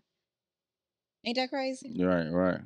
[1.27, 1.97] Ain't that crazy?
[1.99, 2.61] Right, right.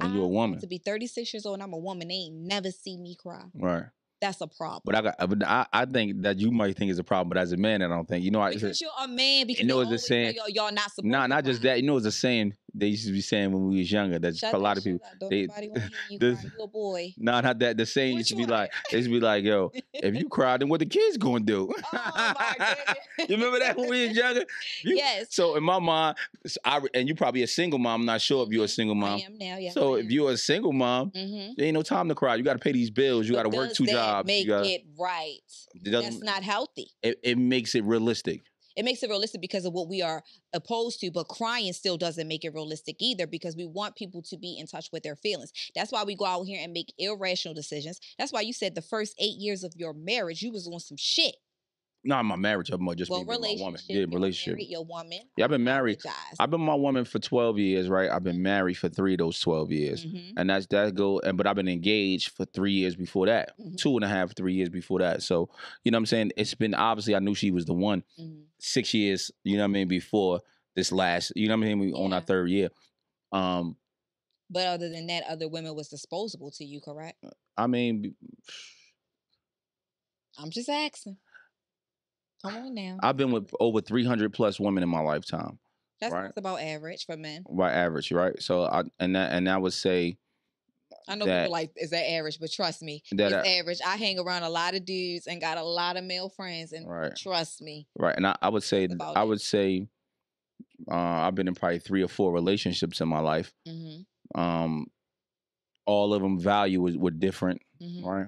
[0.00, 2.34] And you're a woman, To be 36 years old and I'm a woman, they ain't
[2.34, 3.44] never see me cry.
[3.54, 3.84] right?
[4.20, 4.82] That's a problem.
[4.84, 5.14] But I got.
[5.18, 7.56] Uh, but I, I think that you might think it's a problem, but as a
[7.56, 8.24] man, I don't think.
[8.24, 8.52] You know, I.
[8.54, 11.26] because you're a man, because you know it's the saying- y'all, y'all not supposed Nah,
[11.26, 11.80] not just that.
[11.80, 14.18] You know, it's a saying they used to be saying when we was younger.
[14.18, 15.00] That for a lot of people.
[15.04, 15.18] shit up.
[15.20, 16.50] Don't they- nobody wanna you this- cry.
[16.58, 17.14] You boy.
[17.18, 17.76] Not that.
[17.76, 20.56] The saying used to be like, they used to be like, yo, if you cry,
[20.56, 21.72] then what the kids gonna do?
[21.94, 22.34] Oh
[23.28, 24.44] you remember that when we was younger?
[24.82, 25.26] You- yes.
[25.34, 26.16] So in my mind,
[26.64, 28.00] I and you probably a single mom.
[28.00, 28.70] I'm not sure if you're a Mhm.
[28.70, 29.20] single mom.
[29.20, 29.70] I am now, yeah.
[29.70, 31.52] So if you're a single mom, mm-hmm.
[31.56, 32.34] there ain't no time to cry.
[32.36, 33.28] You got to pay these bills.
[33.28, 34.26] You got to work two jobs.
[34.26, 35.38] Make gotta, it right.
[35.84, 36.88] That's not healthy.
[37.02, 38.42] it, it makes it realistic.
[38.76, 42.28] It makes it realistic because of what we are opposed to, but crying still doesn't
[42.28, 45.52] make it realistic either because we want people to be in touch with their feelings.
[45.74, 48.00] That's why we go out here and make irrational decisions.
[48.18, 50.96] That's why you said the first eight years of your marriage, you was on some
[50.96, 51.36] shit.
[52.04, 53.80] Not my marriage, I'm just well, my woman.
[53.88, 54.54] Yeah, relationship.
[54.54, 55.20] Married, your woman.
[55.36, 56.00] Yeah, I've been married.
[56.40, 58.10] I've been my woman for 12 years, right?
[58.10, 60.04] I've been married for three of those 12 years.
[60.04, 63.56] Mhm, And that's that go and but I've been engaged for three years before that.
[63.56, 63.76] Mhm.
[63.76, 65.22] Two and a half, three years before that.
[65.22, 65.48] So,
[65.84, 66.32] you know what I'm saying?
[66.36, 68.46] It's been obviously I knew she was the one mhm.
[68.58, 70.40] six years, you know what I mean, before
[70.74, 71.78] this last, you know what I mean?
[71.78, 72.70] We on our third year.
[73.30, 73.76] Um,
[74.50, 77.24] But other than that, other women was disposable to you, correct?
[77.56, 78.16] I mean,
[80.36, 81.16] I'm just asking.
[82.44, 82.98] Come on now.
[83.02, 85.58] I've been with over 300 plus women in my lifetime,
[86.00, 86.32] That's right.
[86.36, 87.44] about average for men.
[87.50, 88.40] by average, right?
[88.42, 90.16] So I and that and I would say
[91.08, 92.38] I know that- people like, is that average?
[92.40, 93.78] But trust me, that it's I- average.
[93.86, 96.88] I hang around a lot of dudes and got a lot of male friends, and
[96.88, 99.26] right, trust me, right, and I, I would say I it.
[99.28, 99.86] would say
[100.90, 103.52] uh, I've been in probably three or four relationships in my life.
[103.68, 104.86] mm-hmm, Um,
[105.86, 108.06] all of them value was, were different, mm-hmm.
[108.06, 108.26] right?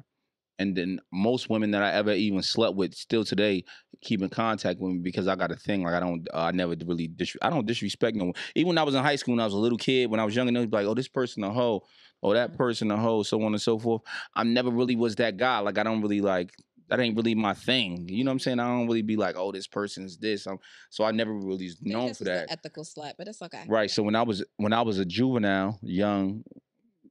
[0.59, 3.65] And then most women that I ever even slept with still today
[4.03, 6.51] keep in contact with me because I got a thing like I don't uh, I
[6.53, 8.35] never really dis- I don't disrespect no one.
[8.55, 10.25] Even when I was in high school when I was a little kid when I
[10.25, 11.83] was younger they'd be like oh this person a hoe
[12.23, 12.57] oh that Mhm.
[12.57, 14.03] person a hoe so on and so forth.
[14.35, 16.51] I never really was that guy like I don't really like
[16.89, 18.07] that ain't really my thing.
[18.11, 18.61] You know what I'm saying?
[18.61, 20.47] I don't really be like oh this person's this.
[20.47, 20.59] Um,
[20.91, 22.51] so I never really known for that.
[22.51, 23.65] ethical slut, but it's okay.
[23.67, 23.91] Right.
[23.91, 26.45] So when I was when I was a juvenile, young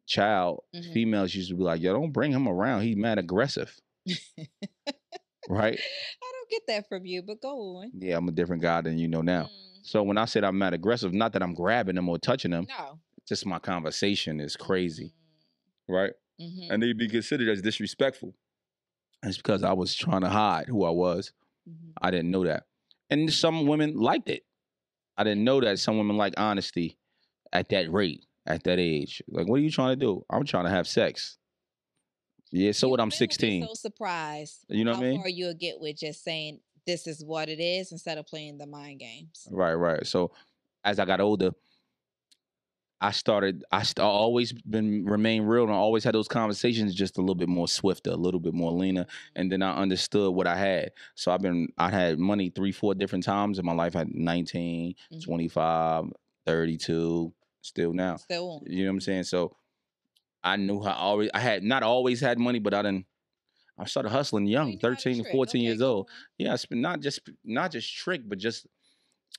[0.06, 0.94] child, Mhm.
[0.94, 2.82] females used to be like, "Yo, don't bring him around.
[2.84, 3.80] He's mad aggressive."
[5.50, 5.80] right?
[5.80, 7.92] I don't get that from you, but go on.
[7.98, 9.44] Yeah, I'm a different guy than you know now.
[9.44, 9.50] Mm,
[9.86, 12.66] So when I said I'm mad aggressive, not that I'm grabbing them or touching them,
[12.70, 15.14] no, just my conversation is crazy,
[15.88, 16.14] right?
[16.40, 16.72] Mm-hmm.
[16.72, 18.34] And they'd be considered as disrespectful.
[19.24, 21.32] It's because I was trying to hide who I was.
[21.70, 21.92] mm-hmm.
[22.02, 22.66] I didn't know that.
[23.10, 24.44] And some women liked it.
[25.18, 26.98] I didn't know that some women like honesty
[27.54, 28.26] at that rate.
[28.46, 29.22] At that age.
[29.28, 30.26] Like, what are you trying to do?
[30.30, 31.38] I'm trying to have sex.
[32.52, 33.00] Yeah, so what?
[33.00, 33.68] I'm women would be 16.
[33.68, 34.66] So surprised.
[34.70, 35.20] You know what I mean?
[35.22, 38.68] far you'll get with just saying this is what it is instead of playing the
[38.68, 39.48] mind games.
[39.50, 40.06] Right, right.
[40.06, 40.32] So
[40.84, 41.52] as I got older,
[43.02, 43.66] I started.
[43.72, 47.22] I st- I always been remain real, and I always had those conversations just a
[47.22, 50.56] little bit more swifter, a little bit more leaner, and then I understood what I
[50.56, 50.92] had.
[51.16, 51.68] So I've been.
[51.78, 53.96] I had money three, four different times in my life.
[53.96, 55.24] I had 19, Mhm.
[55.24, 56.06] 25,
[56.46, 58.18] 32, still now.
[58.18, 58.62] Still.
[58.68, 59.24] You know what I'm saying?
[59.24, 59.56] So
[60.44, 61.30] I knew how I always.
[61.34, 63.06] I had not always had money, but I didn't.
[63.78, 66.10] I started hustling you young, knew 13 to 14 Okay, years old.
[66.38, 68.68] Yeah, it's been not just not just trick, but just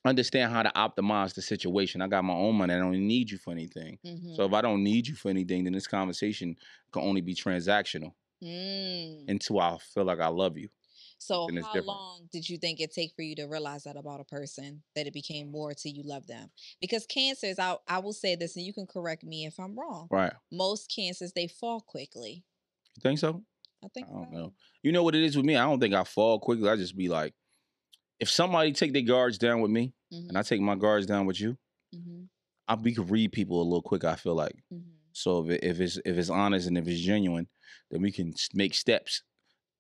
[0.05, 2.03] understand how to optimize the situation.
[2.03, 2.75] I got my own money.
[2.75, 3.99] I don't need you for anything.
[4.05, 4.35] Mhm.
[4.37, 6.57] So if I don't need you for anything, then this conversation
[6.93, 9.29] can only be transactional Mm.
[9.29, 10.69] until I feel like I love you.
[11.27, 11.87] So how different.
[11.87, 15.07] long did you think it take for you to realize that about a person that
[15.07, 16.51] it became more till you love them?
[16.81, 20.11] Because cancers, I I will say this, and you can correct me if I'm wrong.
[20.11, 20.35] Right.
[20.53, 22.45] Most cancers they fall quickly.
[22.97, 23.45] You think so?
[23.85, 24.33] I think I don't so.
[24.33, 24.55] know.
[24.83, 25.57] You know what it is with me?
[25.57, 26.69] I don't think I fall quickly.
[26.69, 27.35] I just be like,
[28.21, 31.27] if somebody take their guards down with me Mhm, and I take my guards down
[31.27, 31.59] with you,
[31.93, 32.29] mhm,
[32.69, 34.09] I we can read people a little quicker.
[34.09, 34.57] I feel like.
[34.71, 35.15] mhm.
[35.15, 37.49] So if it, if it's if it's honest and if it's genuine,
[37.91, 39.23] then we can make steps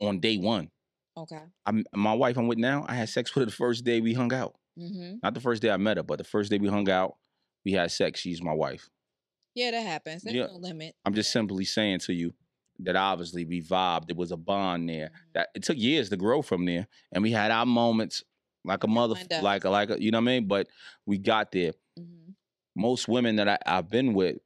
[0.00, 0.70] on day one.
[1.16, 1.42] Okay.
[1.66, 2.84] I'm my wife I'm with now.
[2.88, 4.54] I had sex with her the first day we hung out.
[4.76, 7.16] hmm Not the first day I met her, but the first day we hung out,
[7.64, 8.20] we had sex.
[8.20, 8.88] She's my wife.
[9.54, 10.22] Yeah, that happens.
[10.22, 10.46] There's Yeah.
[10.46, 10.96] no limit.
[11.04, 11.40] I'm just Yeah.
[11.40, 12.34] simply saying to you
[12.80, 14.08] that obviously we vibed.
[14.08, 15.10] There was a bond there.
[15.10, 15.32] Mhm.
[15.34, 18.24] That it took years to grow from there, and we had our moments
[18.64, 20.48] like a mother, like a, like a, you know what I mean.
[20.48, 20.68] But
[21.06, 21.72] we got there.
[21.98, 22.34] Mhm.
[22.74, 24.38] Most women that I, I've been with,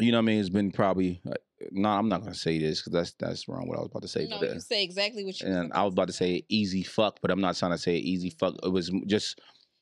[0.00, 1.22] you know what I mean, has been probably.
[1.70, 3.68] No, I'm not gonna say this because that's that's wrong.
[3.68, 5.46] What I was about to say, No, but uh, you say exactly what you.
[5.46, 8.30] and I was about to say easy fuck, but I'm not trying to say easy
[8.30, 8.54] fuck.
[8.62, 9.40] It was just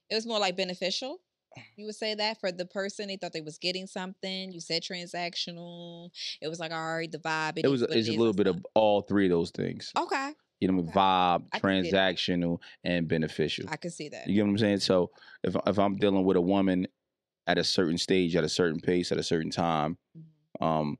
[0.09, 1.19] it was more like beneficial.
[1.77, 4.53] You would say that for the person, they thought they was getting something.
[4.53, 6.11] You said transactional.
[6.41, 7.59] It was like, all right, the vibe.
[7.63, 9.93] it was is what it's a little bit of all three of those things.
[9.99, 10.93] Okay, You know, okay.
[10.93, 12.15] vibe, I can see that.
[12.15, 13.67] transactional, and beneficial.
[13.69, 14.29] I can see that.
[14.29, 14.79] You get what I'm saying?
[14.81, 15.11] So
[15.43, 16.87] if if I'm dealing with a woman
[17.49, 20.65] at a certain stage, at a certain pace, at a certain time, Mhm.
[20.65, 20.99] um,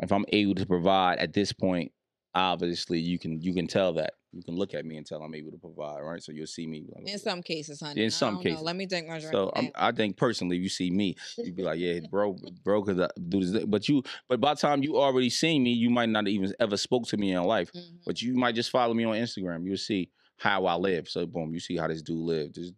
[0.00, 1.92] if I'm able to provide at this point,
[2.34, 4.14] obviously you can you can tell that.
[4.32, 6.20] You can look at me and tell I'm able to provide, right?
[6.20, 6.84] So you'll see me.
[6.92, 8.00] like, In some cases, honey.
[8.00, 8.50] In I some don't know.
[8.50, 8.62] cases.
[8.64, 9.06] Let me drink.
[9.30, 9.70] So I'm.
[9.76, 13.08] I think personally, if you see me, you'd be like, "Yeah, bro, bro, because uh,
[13.28, 16.26] do this." But you, but by the time you already seen me, you might not
[16.26, 17.70] even ever spoke to me in life.
[17.72, 17.98] Mhm.
[18.04, 19.64] But you might just follow me on Instagram.
[19.66, 21.08] You'll see how I live.
[21.08, 22.52] So boom, you see how this dude live.
[22.52, 22.72] Just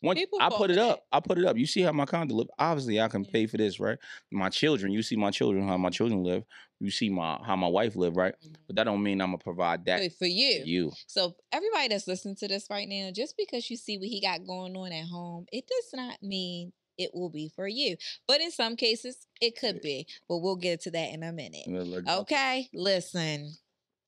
[0.00, 0.98] one, People I put it up.
[1.10, 1.16] that.
[1.16, 1.56] I put it up.
[1.56, 2.48] You see how my condo live.
[2.58, 3.98] Obviously, I can pay for this, right?
[4.30, 4.92] My children.
[4.92, 5.66] You see my children.
[5.68, 6.44] How my children live.
[6.80, 8.34] You see my how my wife live, right?
[8.42, 8.54] Mhm.
[8.66, 10.92] But that don't mean I'm gonna provide that for you, you.
[11.06, 14.46] So everybody that's listening to this right now, just because you see what he got
[14.46, 17.96] going on at home, it does not mean it will be for you.
[18.26, 20.06] But in some cases, it could be.
[20.28, 21.66] But we'll get to that in a minute.
[21.66, 23.52] Look, look, Okay, listen,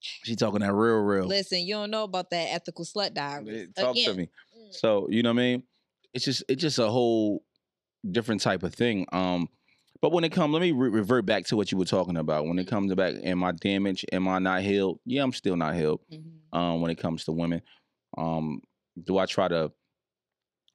[0.01, 1.27] She talking that real, real.
[1.27, 1.61] listen.
[1.61, 3.69] You don't know about that ethical slut diaries.
[3.75, 4.29] Talk to me.
[4.59, 5.63] mm, So you know what I mean?
[6.15, 7.43] It's just it's just a whole
[8.11, 9.07] different type of thing.
[9.13, 9.49] Um,
[10.01, 12.47] but when it comes, let me re- revert back to what you were talking about.
[12.47, 12.71] When it Mhm.
[12.71, 14.05] comes to back, am I damaged?
[14.13, 14.99] Am I not healed?
[15.07, 16.01] Yeah, I'm still not healed.
[16.11, 16.41] mhm.
[16.53, 17.63] Um, when it comes to women,
[18.19, 18.61] um,
[19.03, 19.73] do I try to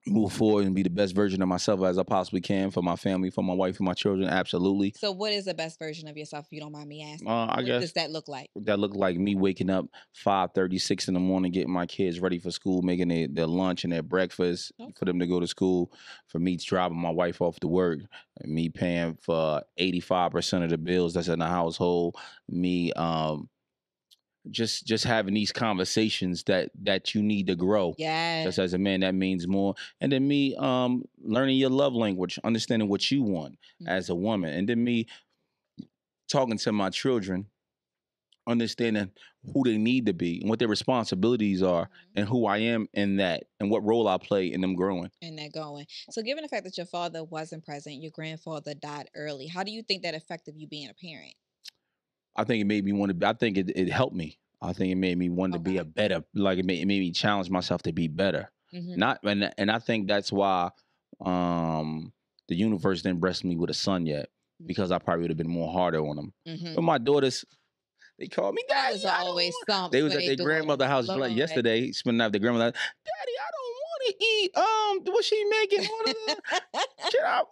[0.08, 2.96] move forward and be the best version of myself as I possibly can for my
[2.96, 4.28] family, for my wife, for my children?
[4.30, 4.94] Absolutely.
[4.98, 6.46] So, what is the best version of yourself?
[6.46, 8.50] If you don't mind me asking, Uh, I what guess does that look like?
[8.56, 12.20] that looked like me waking up five thirty, six in the morning getting my kids
[12.20, 15.48] ready for school making their, their lunch and their breakfast for them to go to
[15.48, 15.92] school
[16.28, 18.00] for me driving my wife off to work
[18.44, 22.16] me paying for 85% of the bills that's in the household
[22.50, 23.50] me um
[24.52, 28.44] just just having these conversations that that you need to grow Yeah.
[28.44, 32.40] just as a man that means more and then me um learning your love language
[32.44, 33.88] understanding what you want Mhm.
[33.88, 35.08] as a woman and then me
[36.28, 37.48] talking to my children
[38.48, 39.12] understanding
[39.54, 42.12] who they need to be and what their responsibilities are Mhm.
[42.16, 45.12] and who I am in that and what role I play in them growing.
[45.22, 45.86] and that going.
[46.12, 49.72] So, given the fact that your father wasn't present, your grandfather died early, how do
[49.72, 51.34] you think that affected you being a parent?
[52.38, 54.38] I think it made me want to be, I think it, it helped me.
[54.62, 57.00] I think it made me want to be a better, like it made, it made
[57.00, 58.52] me challenge myself to be better.
[58.74, 58.98] Mhm.
[58.98, 60.72] Not and and I think that's why
[61.22, 62.12] um
[62.48, 64.30] the universe didn't bless me with a son yet
[64.66, 66.34] because I probably would have been more harder on them.
[66.48, 66.76] Mhm.
[66.76, 67.46] But my daughters,
[68.20, 68.94] they called me daddy.
[68.96, 69.98] was always want-" something.
[69.98, 71.08] They was at their grandmother daughters.
[71.10, 72.72] house like yesterday, spending out their grandmother.
[72.72, 74.58] Daddy, I don't want to eat.
[74.58, 75.80] Um, what she making?
[77.12, 77.44] Can I?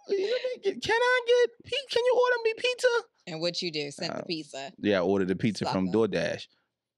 [0.62, 1.72] Can I get?
[1.90, 2.88] Can you order me pizza?
[3.26, 3.90] And what you do?
[3.90, 4.72] Send Uh, the pizza.
[4.78, 5.98] Yeah, I ordered the pizza from Sucker.
[5.98, 6.46] DoorDash.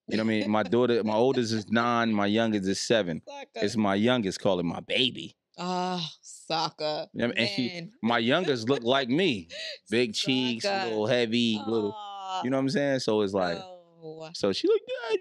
[0.08, 0.50] You know what I mean?
[0.50, 3.22] My daughter, my oldest is nine, my youngest is seven.
[3.54, 5.36] It's my youngest calling my baby.
[5.58, 7.06] Oh, Soccer.
[7.12, 9.48] You know, and she- My youngest look like me,
[9.90, 10.88] big cheeks, Soccer.
[10.88, 11.96] little heavy, little.
[12.44, 13.00] You know what I'm saying?
[13.00, 14.30] So it's like, no.
[14.34, 15.18] so she look good.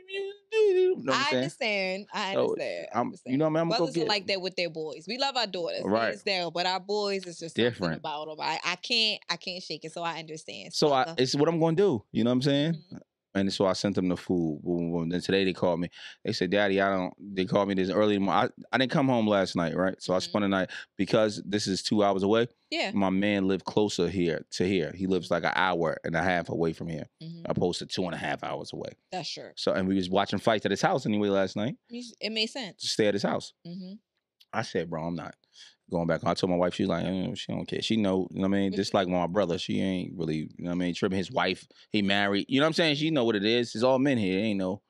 [0.57, 2.07] You know I understand.
[2.13, 2.87] I So, understand.
[2.93, 3.31] I understand.
[3.31, 3.61] you know what I mean?
[3.61, 5.05] I'm go Brothers are like that with their boys.
[5.07, 6.09] We love our daughters, Right.
[6.09, 8.37] hands down, but our boys is just different about them.
[8.41, 10.73] I, I can't I can't shake it, so I understand.
[10.73, 12.03] So I, it's what I'm gonna do.
[12.11, 12.73] You know what I'm saying?
[12.73, 12.99] Mhm.
[13.35, 14.61] And so I sent them the food.
[14.63, 15.09] Boom, boom.
[15.09, 15.89] Then today they called me.
[16.25, 18.15] They said, "Daddy, I don't." They called me this early.
[18.15, 20.01] in the mo- I I didn't come home last night, right?
[20.01, 20.21] So I Mhm.
[20.23, 22.47] spent the night because this is two hours away.
[22.71, 22.91] yeah.
[22.93, 24.91] My man lived closer here to here.
[24.95, 28.03] He lives like an hour and a half away from here, mhm, opposed to two
[28.05, 28.91] and a half hours away.
[29.11, 29.53] That's sure.
[29.55, 31.75] So and we was watching fights at his house anyway last night.
[31.89, 32.81] It made sense.
[32.81, 33.53] To stay at his house.
[33.65, 33.93] hmm
[34.53, 35.35] I said, bro, I'm not
[35.89, 36.21] going back.
[36.23, 37.81] I told my wife, she's like, eh, she don't care.
[37.81, 38.73] She know, you know what I mean?
[38.73, 41.17] Just like my brother, she ain't really, you know what I mean, tripping.
[41.17, 42.45] His wife, he married.
[42.49, 42.95] You know what I'm saying?
[42.95, 43.73] She know what it is.
[43.75, 44.39] It's all men here.
[44.39, 44.81] Ain't no,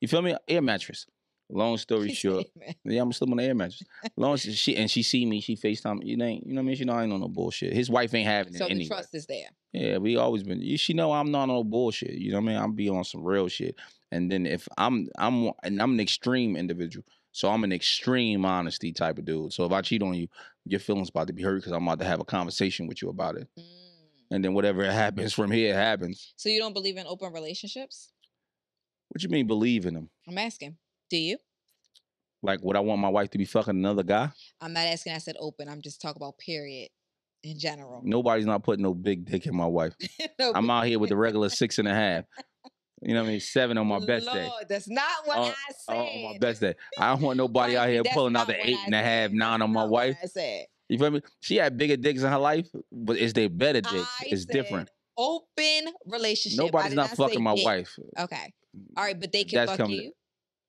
[0.00, 0.34] you feel me?
[0.48, 1.06] Air mattress.
[1.52, 2.46] Long story short,
[2.84, 3.82] yeah, I'm still on the air mattress.
[4.16, 5.98] Long she and she see me, she FaceTime.
[6.04, 6.76] You ain't, you know what I mean?
[6.76, 7.72] She know I ain't on no bullshit.
[7.72, 8.58] His wife ain't having it.
[8.58, 8.88] So the anyway.
[8.88, 9.48] trust is there.
[9.72, 10.76] Yeah, we always been.
[10.76, 12.12] She know I'm not on no bullshit.
[12.12, 12.56] You know what I mean?
[12.56, 13.76] I'm be on some real shit.
[14.12, 17.04] And then if I'm, I'm, and I'm an extreme individual.
[17.32, 19.52] So I'm an extreme honesty type of dude.
[19.52, 20.28] So if I cheat on you,
[20.64, 23.08] your feelings about to be hurt because I'm about to have a conversation with you
[23.08, 23.48] about it.
[23.58, 23.64] Mm.
[24.32, 26.34] And then whatever happens from here happens.
[26.36, 28.12] So you don't believe in open relationships?
[29.08, 30.10] What you mean believe in them?
[30.28, 30.76] I'm asking.
[31.08, 31.38] Do you?
[32.42, 34.30] Like, would I want my wife to be fucking another guy?
[34.60, 35.12] I'm not asking.
[35.12, 35.68] I said open.
[35.68, 36.88] I'm just talking about period
[37.42, 38.00] in general.
[38.04, 39.94] Nobody's not putting no big dick in my wife.
[40.38, 42.24] No, I'm out here with the regular six and a half.
[43.02, 43.40] You know what I mean?
[43.40, 44.50] Seven on my best day.
[44.68, 45.96] That's not what I said.
[45.96, 46.74] On my best day.
[46.98, 49.62] I don't want nobody out here pulling out the eight I and a half, nine
[49.62, 50.16] on my wife.
[50.22, 51.22] I said You feel me?
[51.40, 53.94] She had bigger dicks in her life, but it's they better dicks.
[54.20, 54.90] I it's different.
[55.16, 56.58] open relationship.
[56.58, 57.64] Nobody's not fucking my dick.
[57.64, 57.98] wife.
[58.18, 58.52] Okay.
[58.96, 60.12] All right, but they can That's fuck coming- you.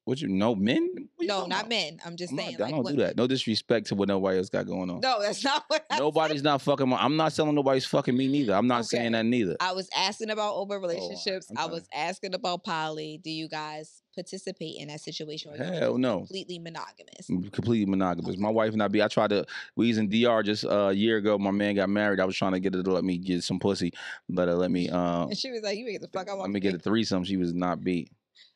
[0.06, 0.90] What you know, men?
[1.20, 1.70] You No, not about?
[1.70, 2.00] men.
[2.04, 2.62] I'm just I'm not- saying.
[2.62, 3.16] I don't what- do that.
[3.16, 5.00] No disrespect to what nobody else got going on.
[5.00, 6.02] No, that's not what I said.
[6.02, 6.90] Nobody's not fucking.
[6.90, 8.54] My, I'm not telling nobody's fucking me neither.
[8.56, 9.56] I'm not saying that neither.
[9.60, 11.52] I was asking about open Oh, relationships.
[11.52, 13.20] I'm I was asking about poly.
[13.24, 15.54] Do you guys participate in that situation?
[15.56, 16.18] Hell no.
[16.20, 17.30] Completely monogamous.
[17.30, 18.38] I'm completely monogamous.
[18.38, 19.04] My wife and I be.
[19.04, 19.46] I tried to.
[19.76, 21.38] We was in DR just uh, a year ago.
[21.38, 22.20] My man got married.
[22.20, 23.94] I was trying to get her to let me get some pussy,
[24.28, 24.90] but uh, let me.
[25.02, 26.74] Uh, And she was like, "You ain't get the fuck out my let me get
[26.74, 27.24] a face." threesome.
[27.24, 28.10] She was not beat.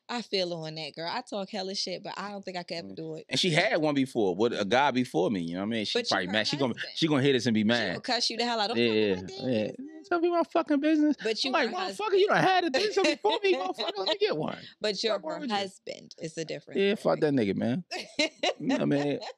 [0.08, 1.08] I feel on that girl.
[1.12, 2.96] I talk hella shit, but I don't think I could ever Mm.
[2.96, 3.26] do it.
[3.28, 5.40] And she had one before with a guy before me.
[5.40, 5.84] You know what I mean?
[5.84, 6.46] She But probably mad.
[6.46, 7.76] She gonna she gonna hit us and be mad.
[7.78, 7.94] She mad.
[7.94, 8.68] will cuss you the hell out.
[8.68, 9.62] Don't Yeah, yeah, with my damn yeah.
[9.68, 10.08] business.
[10.08, 11.16] Tell me my fucking business.
[11.22, 12.20] But you I'm like, motherfucker, husband.
[12.20, 13.92] you done had a thing before me, motherfucker.
[13.98, 14.58] Let me get one.
[14.80, 15.54] But Fuck wrong you?
[15.54, 16.14] husband.
[16.18, 16.78] It's a difference.
[16.80, 17.82] Yeah, fuck that nigga, man.
[18.18, 18.28] You
[18.60, 19.20] know what I mean?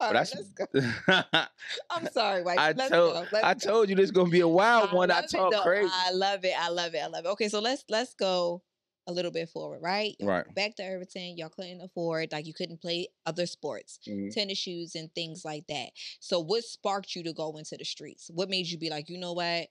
[0.00, 0.66] Right, go.
[1.90, 2.58] I'm sorry, White.
[2.58, 3.26] I let's told- go.
[3.32, 3.60] Let's I go.
[3.72, 5.10] told you this is gonna be a wild one.
[5.10, 5.88] I love it, talk crazy.
[5.90, 6.52] I love it.
[6.58, 6.98] I love it.
[6.98, 7.28] I love it.
[7.28, 8.62] Okay, so let's let's go
[9.06, 10.16] a little bit forward, right?
[10.18, 10.54] Y'all Right.
[10.54, 14.32] Back to Irvington, y'all couldn't afford, like you couldn't play other sports, Mhm.
[14.32, 15.90] tennis shoes and things like that.
[16.20, 18.30] So what sparked you to go into the streets?
[18.32, 19.68] What made you be like, you know what?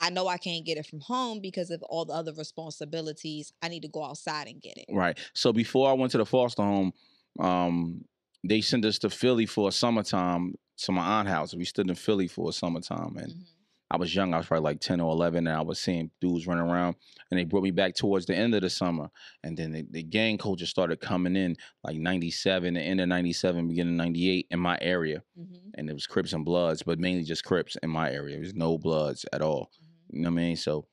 [0.00, 3.52] I know I can't get it from home because of all the other responsibilities.
[3.62, 4.86] I need to go outside and get it.
[4.90, 5.18] Right.
[5.34, 6.92] So before I went to the foster home,
[7.38, 8.04] um,
[8.44, 11.54] they sent us to Philly for a summertime to my aunt house.
[11.54, 13.46] We stood in Philly for a summertime, and Mhm.
[13.90, 14.34] I was young.
[14.34, 16.96] I was probably like ten or eleven, and I was seeing dudes running around.
[17.30, 19.08] And they brought me back towards the end of the summer,
[19.44, 23.68] and then the, the gang culture started coming in, like '97, the end of '97,
[23.68, 25.22] beginning of '98, in my area.
[25.38, 25.70] Mhm.
[25.74, 28.34] And it was Crips and Bloods, but mainly just Crips in my area.
[28.34, 29.70] There was no Bloods at all.
[29.80, 30.14] Mhm.
[30.16, 30.56] You know what I mean?
[30.56, 30.86] So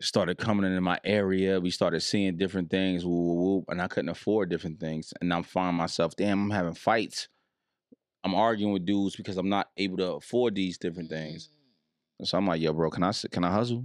[0.00, 1.60] started coming in my area.
[1.60, 5.12] We started seeing different things, woo, woo, woo, and I couldn't afford different things.
[5.20, 7.28] And I'm finding myself, damn, I'm having fights.
[8.24, 11.48] I'm arguing with dudes because I'm not able to afford these different things.
[11.48, 11.61] Mm.
[12.18, 13.84] And so I'm like, yo, bro, can I can I hustle?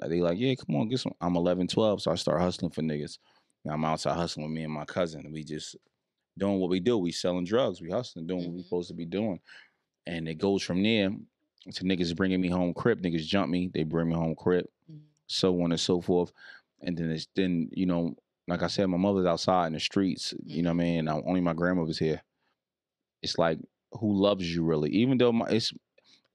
[0.00, 1.14] And They like, yeah, come on, get some.
[1.20, 3.18] I'm 11, 12, so I start hustling for niggas.
[3.64, 5.30] And I'm outside hustling with me and my cousin.
[5.32, 5.76] We just
[6.38, 6.98] doing what we do.
[6.98, 7.80] We selling drugs.
[7.80, 8.64] We hustling, doing what we Mhm.
[8.64, 9.40] supposed to be doing.
[10.06, 13.00] And it goes from there to niggas bringing me home crip.
[13.00, 15.10] Niggas jump me, they bring me home crip Mhm.
[15.28, 16.32] so on and so forth.
[16.82, 18.14] And then it's then, you know,
[18.48, 21.08] like I said, my mother's outside in the streets, you know what I mean?
[21.08, 22.22] And only my grandmother's here.
[23.22, 23.58] It's like,
[23.92, 24.90] who loves you really?
[24.90, 25.72] Even though my it's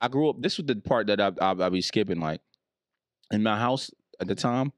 [0.05, 2.19] I grew up, this was the part that I I, I be skipping.
[2.19, 2.41] Like
[3.31, 3.89] in my house
[4.19, 4.71] at the time,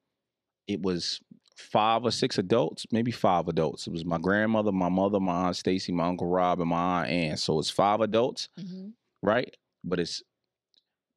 [0.67, 1.19] it was
[1.55, 3.87] five or six adults, maybe five adults.
[3.87, 7.09] It was my grandmother, my mother, my aunt Stacy, my uncle Rob, and my aunt
[7.09, 7.37] Ann.
[7.37, 8.93] So it's five adults, Mhm.
[9.21, 9.53] right?
[9.83, 10.23] But it's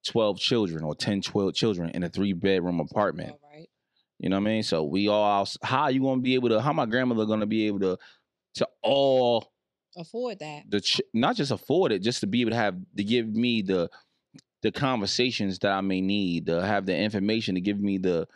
[0.07, 3.31] 12 children or 10, 12 children in a three bedroom apartment.
[3.33, 3.69] All right.
[4.19, 4.63] You know what I mean?
[4.63, 7.81] So we all how you gonna be able to how my grandmother gonna be able
[7.81, 7.99] to
[8.55, 9.53] to all
[9.97, 10.65] Afford that.
[10.69, 13.63] the ch- not just afford it, just to be able to have to give me
[13.63, 13.91] the
[14.63, 18.29] the conversations that I may need, to have the information to give me the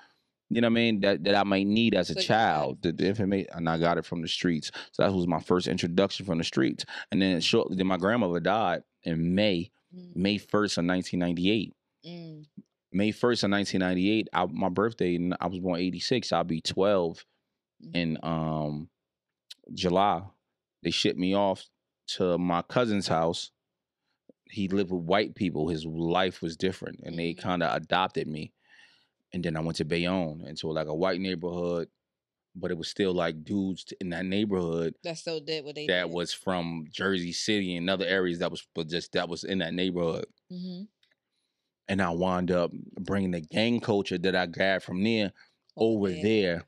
[0.50, 2.34] you know what I mean that that I might need as a So you got
[2.34, 2.82] it child.
[2.82, 4.70] The, the information and I got it from the streets.
[4.92, 6.84] So that was my first introduction from the streets.
[7.10, 11.72] And then shortly then my grandmother died in May, Mm, May 1st of 1998.
[12.06, 12.44] mm,
[12.92, 17.24] May 1st of 1998, I, my birthday, I was born 86, I'll be 12
[17.84, 17.94] mhm.
[17.96, 18.88] in um
[19.72, 20.22] July.
[20.84, 21.66] They shipped me off
[22.16, 23.50] to my cousin's house.
[24.50, 25.68] He lived with white people.
[25.68, 27.38] His life was different, and they Mhm.
[27.38, 28.52] kind of adopted me.
[29.32, 31.90] And then I went to Bayonne into like a white neighborhood,
[32.54, 36.06] but it was still like dudes in that neighborhood That still did what they that
[36.06, 36.14] did.
[36.14, 39.74] was from Jersey City and other areas that was but just that was in that
[39.74, 40.26] neighborhood.
[40.50, 40.84] hmm
[41.88, 45.32] And I wound up bringing the gang culture that I got from there
[45.76, 46.66] over there,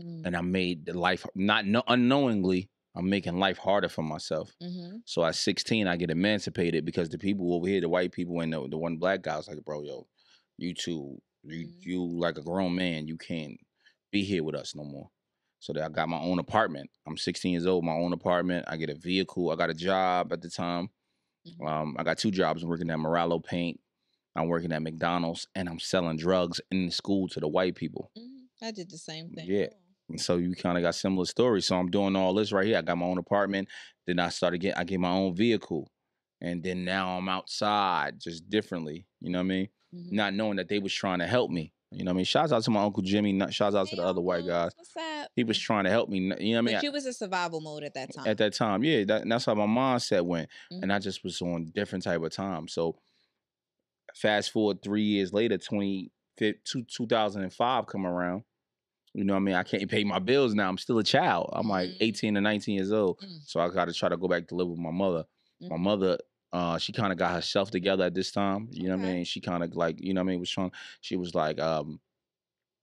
[0.00, 2.70] Mm, and I made the life not no, unknowingly.
[2.98, 4.50] I'm making life harder for myself.
[4.60, 5.02] mhm.
[5.04, 8.52] So at 16, I get emancipated because the people over here, the white people and
[8.52, 10.06] the, the one black guy was like, bro, yo,
[10.56, 11.72] you two, you, Mhm.
[11.86, 13.56] you like a grown man, you can't
[14.10, 15.08] be here with us no more.
[15.60, 16.90] So that I got my own apartment.
[17.06, 18.64] I'm 16 years old, my own apartment.
[18.68, 19.50] I get a vehicle.
[19.50, 20.90] I got a job at the time.
[21.46, 21.66] Mhm.
[21.68, 22.62] Um, I got two jobs.
[22.64, 23.80] I'm working at Morallo Paint.
[24.36, 28.10] I'm working at McDonald's, and I'm selling drugs in the school to the white people.
[28.16, 28.48] Mhm.
[28.62, 29.46] I did the same thing.
[29.48, 29.68] Yeah.
[30.08, 31.66] And so you kind of got similar stories.
[31.66, 32.78] So I'm doing all this right here.
[32.78, 33.68] I got my own apartment.
[34.06, 35.90] Then I started getting, I get my own vehicle.
[36.40, 39.06] And then now I'm outside just differently.
[39.20, 39.68] You know what I mean?
[39.94, 40.12] Mhm.
[40.12, 41.72] Not knowing that they was trying to help me.
[41.90, 42.24] You know what I mean?
[42.26, 43.32] Shouts out to my Uncle Jimmy.
[43.32, 44.72] Not shouts out to the other white guys.
[44.76, 45.30] What's up?
[45.34, 46.18] He was trying to help me.
[46.18, 46.74] You know what I mean?
[46.76, 48.26] But you was in survival mode at that time.
[48.26, 50.50] At that time, yeah, that, and that's how my mindset went.
[50.70, 50.94] And Mhm.
[50.94, 52.68] I just was on different type of time.
[52.68, 52.98] So
[54.14, 58.44] fast forward three years later, 20, 2005 come around.
[59.18, 59.54] You know what I mean?
[59.56, 60.68] I can't pay my bills now.
[60.68, 61.50] I'm still a child.
[61.52, 61.96] I'm like Mhm.
[62.00, 63.18] 18 or 19 years old.
[63.20, 63.40] Mm.
[63.44, 65.24] So I got to try to go back to live with my mother.
[65.60, 65.80] My Mhm.
[65.80, 66.18] mother,
[66.52, 68.68] uh, she kind of got herself together at this time.
[68.70, 69.24] You know what I mean?
[69.24, 70.40] She kind of like, you know what I mean?
[70.40, 72.00] Was trying, she was like, um,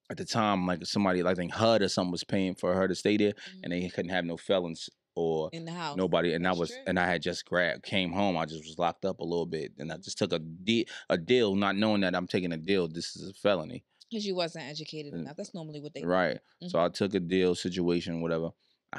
[0.09, 2.87] at the time, like somebody, like I think HUD or something was paying for her
[2.87, 3.81] to stay there and Mhm.
[3.83, 5.95] they couldn't have no felons or in the house.
[5.95, 6.83] nobody and That's I was true.
[6.87, 8.35] and I had just grabbed came home.
[8.35, 11.17] I just was locked up a little bit and I just took a de- a
[11.17, 12.89] deal, not knowing that I'm taking a deal.
[12.89, 15.19] This is a felony, Because you wasn't educated Mm.
[15.21, 15.35] enough.
[15.37, 16.07] That's normally what they do.
[16.07, 16.39] right?
[16.67, 18.51] So I took a deal situation, whatever.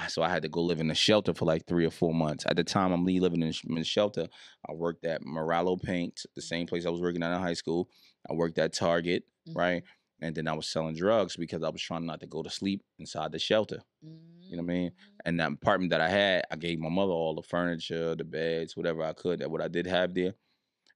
[0.09, 2.45] So I had to go live in a shelter for like three or four months.
[2.47, 4.27] At the time, I'm living in, the shelter.
[4.69, 7.88] I worked at Morallo Paint, the same place I was working at in high school.
[8.29, 9.57] I worked at Target, Mhm.
[9.57, 9.83] right?
[10.21, 12.83] And then I was selling drugs because I was trying not to go to sleep
[12.99, 13.81] inside the shelter.
[14.03, 14.90] You know what I mean?
[14.90, 14.95] Mhm.
[15.25, 18.77] And that apartment that I had, I gave my mother all the furniture, the beds,
[18.77, 20.35] whatever I could, that what I did have there.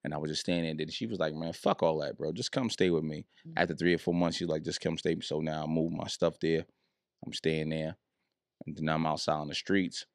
[0.05, 0.71] And I was just staying there.
[0.79, 2.33] And she was like, "Man, fuck all that, bro.
[2.33, 3.53] Just come stay with me." Mhm.
[3.57, 6.07] After three or four months, she's like, "Just come stay." So now I moved my
[6.07, 6.67] stuff there.
[7.27, 7.97] I'm staying there,
[8.67, 10.07] and then I'm outside on the streets.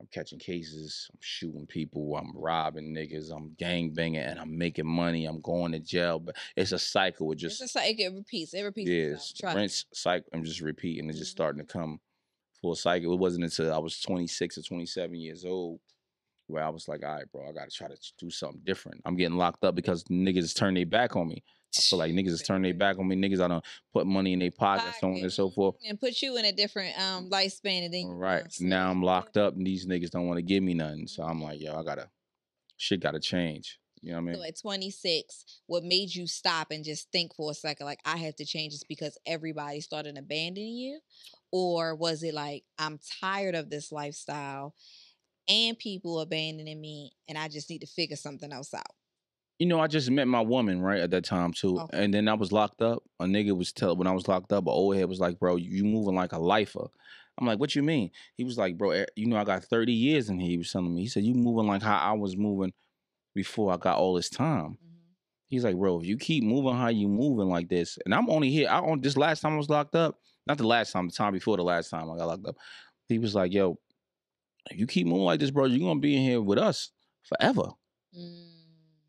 [0.00, 1.08] I'm catching cases.
[1.12, 2.16] I'm shooting people.
[2.16, 3.30] I'm robbing niggas.
[3.34, 5.24] I'm gang banging, and I'm making money.
[5.26, 6.20] I'm going to jail.
[6.20, 7.32] But it's a cycle.
[7.32, 8.54] It It's just just like it repeats.
[8.54, 9.34] It repeats.
[9.42, 10.28] Yeah, rinse cycle.
[10.32, 11.08] I'm just repeating.
[11.10, 11.36] It's just Mhm.
[11.36, 12.00] starting to come
[12.60, 13.12] full cycle.
[13.12, 15.80] It wasn't until I was 26 or 27 years old
[16.48, 19.00] where I was like, all right, bro, I gotta try to do something different.
[19.04, 21.42] I'm getting locked up because niggas turn their back on me.
[21.76, 23.16] I feel like niggas is turning their back on me.
[23.16, 25.76] Niggas I don't put money in their pockets, so on and so forth.
[25.86, 28.44] And put you in a different um lifespan and then you Right.
[28.60, 31.06] Now I'm locked up and these niggas don't want to give me nothing.
[31.06, 32.08] So I'm like, yo, I gotta
[32.76, 33.78] shit gotta change.
[34.00, 34.34] You know what I mean?
[34.36, 38.16] So at 26, what made you stop and just think for a second, like I
[38.16, 41.00] have to change this because everybody started abandoning you?
[41.50, 44.74] Or was it like I'm tired of this lifestyle
[45.48, 48.94] and people abandoning me and I just need to figure something else out?
[49.58, 51.92] You know, I just met my woman right at that time too, Okay.
[51.92, 53.02] and then I was locked up.
[53.18, 55.56] A nigga was tell when I was locked up, an old head was like, "Bro,
[55.56, 56.86] you moving like a lifer."
[57.38, 59.92] I'm like, "What you mean?" He was like, "Bro, eh, you know I got 30
[59.92, 61.00] years in here." He was telling me.
[61.02, 62.72] He said, "You moving like how I was moving
[63.34, 64.78] before I got all this time."
[65.48, 68.50] He's like, "Bro, if you keep moving how you moving like this, and I'm only
[68.50, 68.68] here.
[68.68, 71.32] I on this last time I was locked up, not the last time, the time
[71.32, 72.56] before the last time I got locked up."
[73.08, 73.78] He was like, "Yo,
[74.70, 76.90] if you keep moving like this, bro, you're gonna be in here with us
[77.24, 77.70] forever."
[78.16, 78.46] Mm.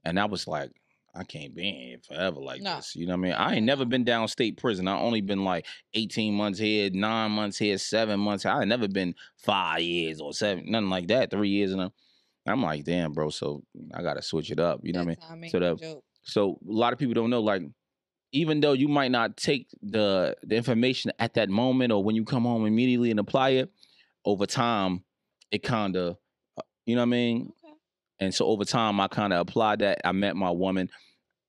[0.05, 0.71] And I was like,
[1.15, 2.77] I can't be in here forever like No.
[2.77, 2.95] this.
[2.95, 3.33] You know what I mean?
[3.33, 4.87] I ain't never been down state prison.
[4.87, 8.45] I only been like 18 months here, nine months here, seven months.
[8.45, 11.73] I ain't never been five years or seven, nothing like that, three years.
[11.73, 11.91] And
[12.45, 13.29] I'm like, damn, bro.
[13.29, 14.81] So I gotta switch it up.
[14.83, 15.49] You know what I mean?
[15.51, 16.03] So joke.
[16.23, 17.63] So a lot of people don't know, like,
[18.31, 22.23] even though you might not take the the information at that moment or when you
[22.23, 23.71] come home immediately and apply it,
[24.25, 25.03] over time,
[25.51, 26.17] it kind of,
[26.85, 27.53] you know what I mean?
[27.63, 27.73] Okay.
[28.19, 30.01] And so over time, I kind of applied that.
[30.05, 30.89] I met my woman.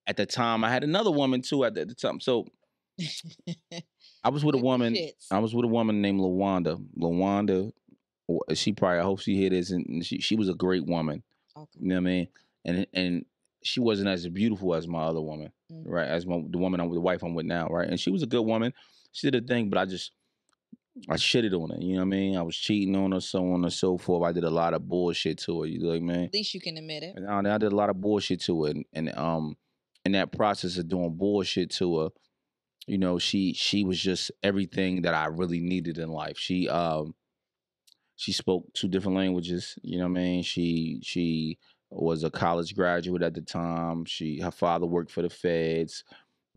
[0.06, 2.20] At the time, I had another woman too at the, the time.
[2.20, 2.46] So
[4.24, 4.96] I was with a woman.
[5.30, 6.82] I was with a woman named Lawanda.
[6.98, 7.72] Lawanda,
[8.54, 11.22] she probably I hope she hear this, and she she was a great woman.
[11.56, 11.66] Okay.
[11.80, 12.28] You know what I mean?
[12.64, 13.24] And and
[13.62, 15.82] she wasn't as beautiful as my other woman, Mm.
[15.86, 16.08] right?
[16.08, 17.88] As my, the woman I'm with, the wife I'm with now, right?
[17.88, 18.72] And she was a good woman.
[19.12, 20.12] She did a thing, but I just
[21.08, 21.76] I shitted on her.
[21.80, 22.36] You know what I mean?
[22.36, 24.28] I was cheating on her, so on and so forth.
[24.28, 25.66] I did a lot of bullshit to her.
[25.66, 26.24] You like, man?
[26.24, 27.16] At least you can admit it.
[27.16, 29.56] And I, I did a lot of bullshit to her, and, and um,
[30.04, 32.08] in that process of doing bullshit to her,
[32.86, 36.38] you know, she she was just everything that I really needed in life.
[36.38, 37.14] She um,
[38.16, 39.78] she spoke two different languages.
[39.82, 40.42] You know what I mean?
[40.42, 41.58] She she
[41.90, 44.04] was a college graduate at the time.
[44.04, 46.04] She her father worked for the feds.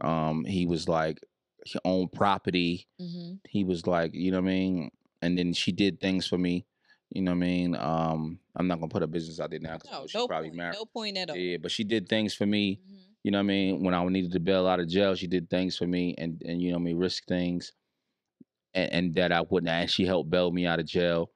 [0.02, 1.20] Um, he was like
[1.66, 2.88] he owned property.
[2.99, 4.91] hmm He was like, you know what I mean?
[5.22, 6.66] And then she did things for me.
[7.09, 7.76] You know what I mean?
[7.76, 10.49] Um, I'm not gonna put her business out there now because No, she's no probably
[10.49, 10.57] point.
[10.57, 10.74] married.
[10.76, 11.36] No point at all.
[11.38, 12.80] Yeah, but she did things for me.
[12.82, 12.97] Mhm.
[13.24, 13.84] You know what I mean?
[13.84, 16.61] When I needed to bail out of jail, she did things for me and and
[16.61, 17.72] you know what I mean, risk things.
[18.74, 21.32] And, and that I wouldn't and she helped bail me out of jail.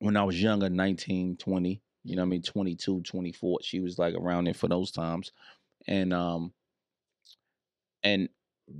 [0.00, 3.98] When I was younger, 19, 20, you know what I mean, 22, 24, she was
[3.98, 5.32] like around there for those times.
[5.88, 6.52] And um
[8.04, 8.28] and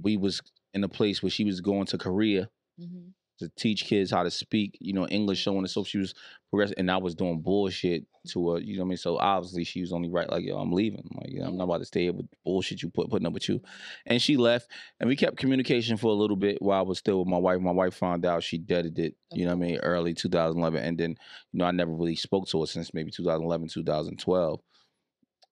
[0.02, 0.40] we was
[0.74, 3.12] in a place where she was going to Korea Mhm.
[3.38, 6.12] to teach kids how to speak, you know, English, so on and so she was
[6.50, 8.96] progressing, and I was doing bullshit to her, you know what I mean?
[8.96, 11.08] So obviously she was only right, like, yo, I'm leaving.
[11.14, 13.60] Like, I'm not about to stay here with bullshit you put putting up with you.
[14.06, 17.20] And she left, and we kept communication for a little bit while I was still
[17.20, 17.60] with my wife.
[17.60, 20.82] My wife found out she deaded it, you know what I mean, early 2011.
[20.82, 21.10] And then,
[21.52, 24.60] you know, I never really spoke to her since maybe 2011, 2012.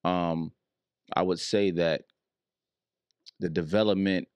[0.03, 0.51] Um,
[1.15, 2.03] I would say that
[3.39, 4.27] the development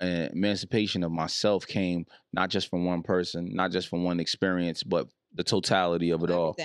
[0.00, 4.82] and emancipation of myself came not just from one person, not just from one experience,
[4.82, 6.56] but the totality of it all.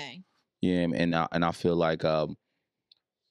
[0.60, 2.36] Yeah, and I, and I feel like um,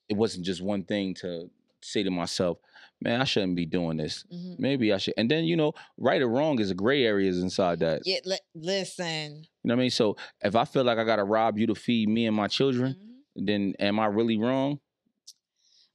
[0.08, 1.48] it wasn't just one thing to
[1.82, 2.58] say to myself,
[3.00, 4.24] man, I shouldn't be doing this.
[4.32, 4.58] Mhm.
[4.58, 5.14] Maybe I should.
[5.16, 8.02] And then you know, right or wrong is a gray areas inside that.
[8.04, 9.34] Yeah, li- listen.
[9.62, 9.90] You know what I mean?
[9.90, 12.94] So if I feel like I gotta rob you to feed me and my children,
[12.94, 13.46] Mhm.
[13.46, 14.80] then am I really wrong?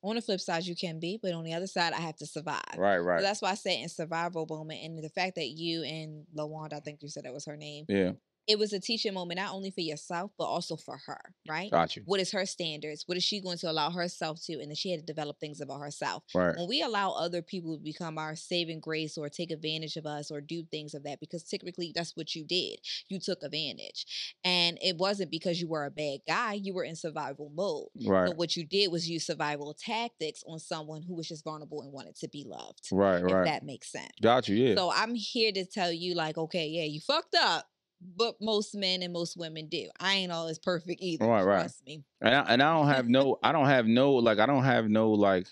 [0.05, 2.27] On the flip side, you can be, but on the other side, I have to
[2.27, 2.61] survive.
[2.77, 3.21] Right, So right.
[3.23, 6.79] that's why I say in survival moment, and the fact that you and Lawanda, I
[6.79, 8.11] think you said that was her name, Yeah,
[8.47, 11.71] it was a teaching moment not only for yourself but also for her, right?
[11.71, 12.03] got you.
[12.05, 13.03] What is her standards?
[13.05, 14.53] What is she going to allow herself to?
[14.53, 16.23] And then she had to develop things about herself.
[16.33, 16.55] Right.
[16.55, 20.31] When we allow other people to become our saving grace or take advantage of us
[20.31, 22.79] or do things of that, because typically that's what you did.
[23.09, 24.35] You took advantage.
[24.43, 27.87] And it wasn't because you were a bad guy, you were in survival mode.
[28.07, 28.29] Right.
[28.29, 31.91] So what you did was use survival tactics on someone who was just vulnerable and
[31.91, 32.87] wanted to be loved.
[32.91, 33.45] Right, If right.
[33.45, 34.11] that makes sense.
[34.21, 34.75] Got you, yeah.
[34.75, 37.65] So I'm here to tell you, like, okay, yeah, you fucked up,
[38.01, 39.89] but most men and most women do.
[39.99, 41.25] I ain't always perfect either.
[41.25, 41.71] Right, right.
[41.85, 42.03] me.
[42.21, 44.89] and I, and I don't have no I don't have no like I don't have
[44.89, 45.47] no like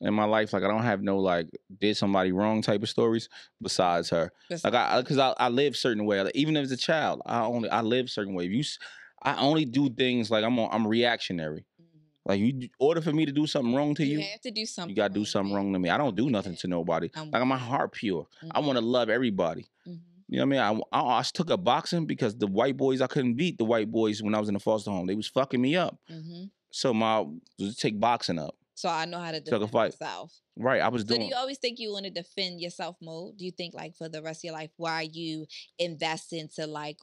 [0.00, 1.48] in my life like I don't have no like
[1.80, 3.28] did somebody wrong type of stories
[3.60, 4.30] besides her
[4.62, 7.68] like I because I, I live certain way like, even as a child I only
[7.68, 8.62] I live certain way if you
[9.22, 11.86] I only do things like I'm on, I'm reactionary Mhm.
[12.26, 14.66] like you order for me to do something wrong to you you have to do
[14.66, 14.90] something.
[14.90, 17.44] you gotta do something wrong to me I don't do nothing to nobody I'm like
[17.44, 19.98] my heart pure I Mhm, want to love everybody mhm.
[20.28, 20.82] You know what I mean?
[20.92, 23.90] I, I, I took up boxing because the white boys I couldn't beat the white
[23.90, 25.06] boys when I was in the foster home.
[25.06, 25.98] They was fucking me up.
[26.10, 26.50] Mhm.
[26.70, 27.24] So my
[27.78, 28.54] take boxing up.
[28.74, 29.94] So I know how to defend fight.
[30.00, 30.32] myself.
[30.56, 30.80] Right.
[30.80, 33.36] I was doing So do you always think you want to defend yourself mode?
[33.38, 35.46] Do you think like for the rest of your life, why you
[35.78, 36.98] invest into like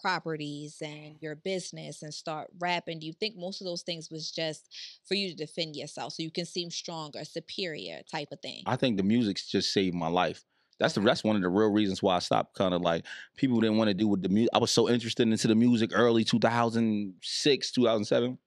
[0.00, 3.00] properties and your business and start rapping?
[3.00, 4.68] Do you think most of those things was just
[5.06, 8.62] for you to defend yourself so you can seem stronger, superior type of thing?
[8.66, 10.44] I think the music's just saved my life.
[10.82, 13.04] That's the that's one of the real reasons why I stopped kind of like
[13.36, 14.50] people didn't want to do with the music.
[14.52, 18.38] I was so interested into the music early 2006, 2007.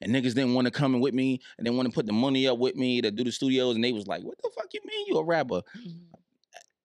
[0.00, 2.12] And niggas didn't want to come in with me and they want to put the
[2.12, 3.74] money up with me to do the studios.
[3.74, 5.62] And they was like, what the fuck you mean you a rapper?
[5.76, 5.98] Mhm.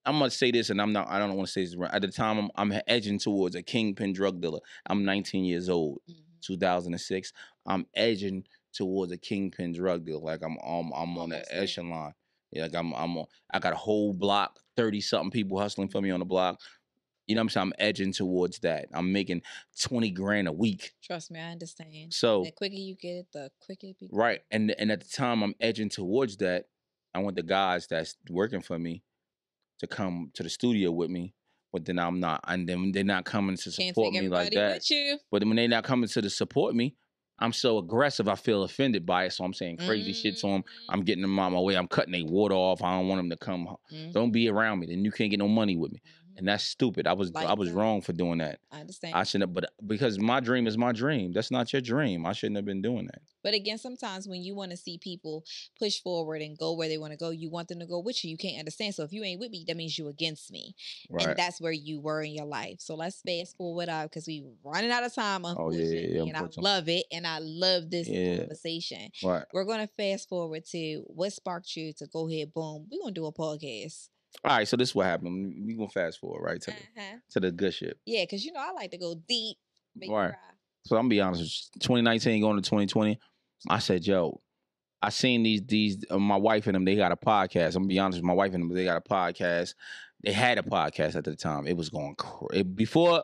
[0.06, 1.08] I'm gonna say this, and I'm not.
[1.10, 1.76] I don't want to say this.
[1.92, 4.62] At the time, I'm, I'm edging towards a kingpin drug dealer.
[4.88, 6.16] I'm 19 years old, Mhm.
[6.42, 7.34] 2006.
[7.68, 10.22] I'm edging towards a kingpin drug dealer.
[10.22, 12.16] Like I'm, I'm, I'm on the echelon.
[12.52, 13.18] Yeah, like I'm, I'm.
[13.18, 16.60] On, I got a whole block, 30 something people hustling for me on the block.
[17.28, 17.68] You know what I'm saying?
[17.68, 18.88] I'm edging towards that.
[18.92, 19.44] I'm making
[19.84, 20.94] 20 grand a week.
[21.04, 22.12] Trust me, I understand.
[22.12, 24.18] So the quicker you get it, the quicker it becomes.
[24.18, 24.40] Right.
[24.50, 26.66] And and at the time I'm edging towards that,
[27.14, 29.04] I want the guys that's working for me
[29.78, 31.36] to come to the studio with me.
[31.72, 34.82] But then I'm not, and then they're not coming to support me like that.
[35.30, 36.96] But when they're not coming to the support me,
[37.42, 38.28] I'm so aggressive.
[38.28, 40.64] I feel offended by it, so I'm saying crazy shit to them.
[40.90, 41.76] I'm getting them out my way.
[41.76, 42.82] I'm cutting their water off.
[42.84, 43.68] I don't want them to come.
[43.92, 44.88] Mhm, Don't be around me.
[44.88, 46.02] Then you can't get no money with me.
[46.40, 47.06] And that's stupid.
[47.06, 47.76] I was I was that.
[47.76, 48.60] wrong for doing that.
[48.72, 49.14] I understand.
[49.14, 49.50] I shouldn't.
[49.50, 51.34] have But because my dream is my dream.
[51.34, 52.26] That's not your dream.
[52.26, 53.22] I shouldn't have been doing that.
[53.44, 55.46] But again, sometimes when you want to see people
[55.78, 58.24] push forward and go where they want to go, you want them to go with
[58.24, 58.32] you.
[58.32, 58.96] You can't understand.
[58.96, 60.76] So if you ain't with me, that means you against me.
[61.10, 61.28] Right.
[61.28, 62.78] And that's where you were in your life.
[62.80, 66.22] So let's fast forward out because we running out of time, Oh, yeah, yeah, yeah,
[66.24, 67.06] and I love it.
[67.12, 68.38] And I love this Yeah.
[68.40, 69.10] conversation.
[69.24, 69.46] right.
[69.54, 72.88] We're gonna fast forward to what sparked you to go ahead, boom.
[72.92, 74.10] We're gonna do a podcast.
[74.44, 75.66] All right, so this is what happened.
[75.66, 77.18] We gonna fast forward right to the, Uh-huh.
[77.32, 77.98] to the good shit.
[78.06, 79.58] Yeah, because you know I like to go deep.
[79.96, 80.34] Make Right.
[80.86, 81.72] So I'm gonna be honest.
[81.82, 83.20] 2019 going to 2020,
[83.70, 84.40] I said, yo,
[85.02, 86.86] I seen these these uh, my wife and them.
[86.86, 87.76] They got a podcast.
[87.76, 88.20] I'm gonna be honest.
[88.20, 89.74] with My wife and them, they got a podcast.
[90.24, 91.68] They had a podcast at the time.
[91.68, 93.24] It was going cra- before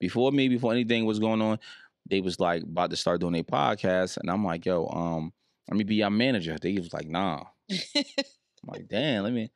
[0.00, 1.58] before me before anything was going on.
[2.10, 5.32] They was like about to start doing their podcast, and I'm like, yo, um,
[5.70, 6.56] let me be your manager.
[6.60, 7.44] They was like, nah.
[7.70, 8.04] I'm
[8.66, 9.50] like, damn, let me.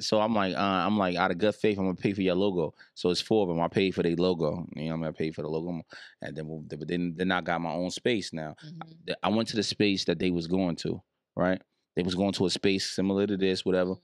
[0.00, 2.34] So I'm like, uh, I'm like, out of gut faith, I'm gonna pay for your
[2.34, 2.74] logo.
[2.94, 3.60] So it's four of them.
[3.60, 4.66] I paid for their logo.
[4.76, 5.82] You know, I'm gonna pay for the logo,
[6.22, 8.56] and then, but then, then I got my own space now.
[8.64, 9.14] Mhm.
[9.22, 11.02] I went to the space that they was going to,
[11.34, 11.60] right?
[11.94, 13.94] They was going to a space similar to this, whatever.
[13.94, 14.00] Mhm.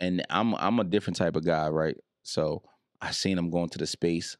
[0.00, 1.96] And I'm I'm a different type of guy, right?
[2.22, 2.62] So
[3.00, 4.36] I seen them going to the space.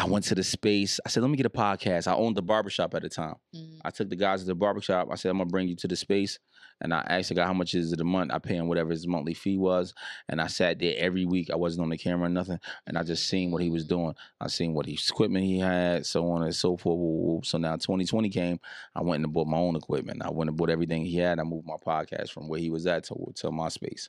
[0.00, 1.00] I went to the space.
[1.04, 2.06] I said, let me get a podcast.
[2.06, 3.34] I owned the barbershop at the time.
[3.52, 3.80] Mhm.
[3.84, 5.08] I took the guys to the barbershop.
[5.10, 6.38] I said, I'm gonna bring you to the space.
[6.80, 8.30] And I asked the guy how much is it a month.
[8.32, 9.92] I pay him whatever his monthly fee was.
[10.28, 11.50] And I sat there every week.
[11.50, 12.60] I wasn't on the camera or nothing.
[12.86, 14.14] And I just seen what he was doing.
[14.40, 17.46] I seen what his equipment he had, so on and so forth.
[17.46, 18.60] So now 2020 came.
[18.94, 20.22] I went and bought my own equipment.
[20.22, 21.40] I went and bought everything he had.
[21.40, 24.08] I moved my podcast from where he was at to, to my space.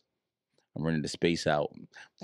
[0.77, 1.73] I'm renting the space out.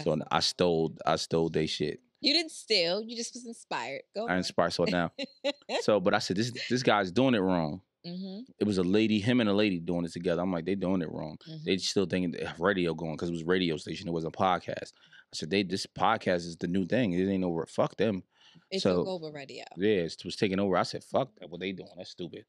[0.04, 2.00] So I stole I stole their shit.
[2.26, 3.02] You didn't steal.
[3.02, 4.02] You just was inspired.
[4.16, 5.12] Go I inspired so now.
[5.82, 7.82] so but I said this this guy's doing it wrong.
[8.06, 8.42] mm-hmm.
[8.60, 10.42] it was a lady, him and a lady doing it together.
[10.42, 11.38] I'm like, they doing it wrong.
[11.48, 11.64] Mm-hmm.
[11.66, 14.08] They still thinking that radio going because it was radio station.
[14.08, 14.92] It wasn't a podcast.
[14.92, 17.14] I said, they this podcast is the new thing.
[17.14, 17.66] It ain't over.
[17.68, 18.24] Fuck them.
[18.72, 19.64] It so- took over radio.
[19.78, 20.78] Yeah, it was taking over.
[20.78, 21.50] I said, fuck that.
[21.50, 21.90] What they doing?
[21.98, 22.46] That's stupid.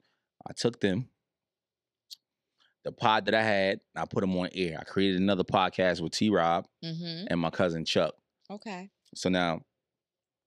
[0.48, 1.08] I took them.
[2.84, 4.78] The pod that I had, I put them on air.
[4.80, 7.26] I created another podcast with T Rob Mm-hmm.
[7.28, 8.14] and my cousin Chuck.
[8.50, 8.90] Okay.
[9.16, 9.60] So now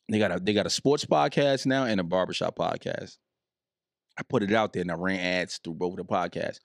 [0.10, 3.18] they got a they got a sports podcast now and a barbershop podcast.
[4.18, 6.60] I put it out there and I ran ads through both of the podcasts.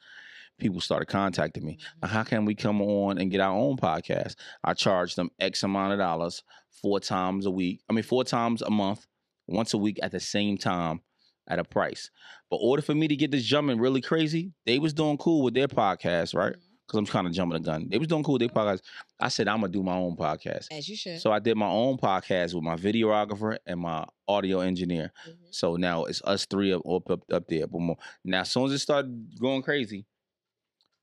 [0.59, 1.79] People started contacting me.
[2.03, 2.09] Mhm.
[2.09, 4.37] How can we come on and get our own podcast?
[4.63, 6.43] I charge them X amount of dollars
[6.83, 7.81] four times a week.
[7.89, 9.07] I mean, four times a month,
[9.47, 11.01] once a week at the same time
[11.49, 12.11] at a price.
[12.51, 15.55] But order for me to get this jumping really crazy, they was doing cool with
[15.55, 16.55] their podcast, right?
[16.55, 16.74] Mhm.
[16.87, 17.89] Because I'm kind of jumping the gun.
[17.89, 18.83] They was doing cool with their podcast.
[19.19, 20.67] I said I'm gonna do my own podcast.
[20.71, 21.19] As you should.
[21.21, 25.11] So I did my own podcast with my videographer and my audio engineer.
[25.27, 25.35] Mhm.
[25.51, 27.67] So now it's us three up up up, up there.
[27.67, 27.97] But more.
[28.25, 30.05] now, as soon as it started going crazy,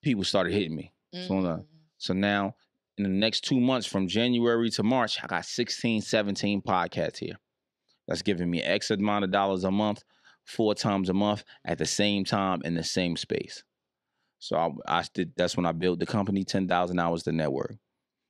[0.04, 0.94] people started hitting me.
[1.28, 1.66] So now, Mhm.
[1.98, 2.56] so now
[2.98, 7.38] in the next two months, from January to March, I got 16, 17 podcasts here.
[8.08, 10.04] That's giving me X amount of dollars a month,
[10.46, 13.64] four times a month at the same time in the same space.
[14.42, 15.34] So I, I did.
[15.38, 17.76] That's when I built the company, ten thousand hours the network.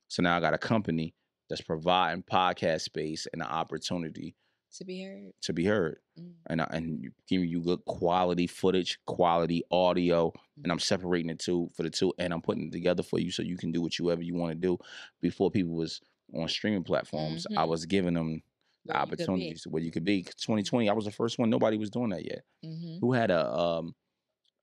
[0.08, 1.14] So now I got a company
[1.48, 4.36] that's providing podcast space and an opportunity
[4.74, 5.32] to be heard.
[5.42, 6.32] to be heard, Mm.
[6.48, 10.32] and I, and giving you good quality footage, quality audio,
[10.62, 13.30] and I'm separating the two for the two, and I'm putting it together for you
[13.30, 14.76] so you can do whatever you want to do.
[15.22, 16.00] Before people was
[16.34, 17.68] on streaming platforms, I Mhm.
[17.68, 18.42] was giving them
[18.84, 20.24] the Where you opportunities where you could be.
[20.24, 21.48] 2020, I was the first one.
[21.48, 22.44] Nobody was doing that yet.
[22.64, 23.00] Mhm.
[23.00, 23.94] Who had a um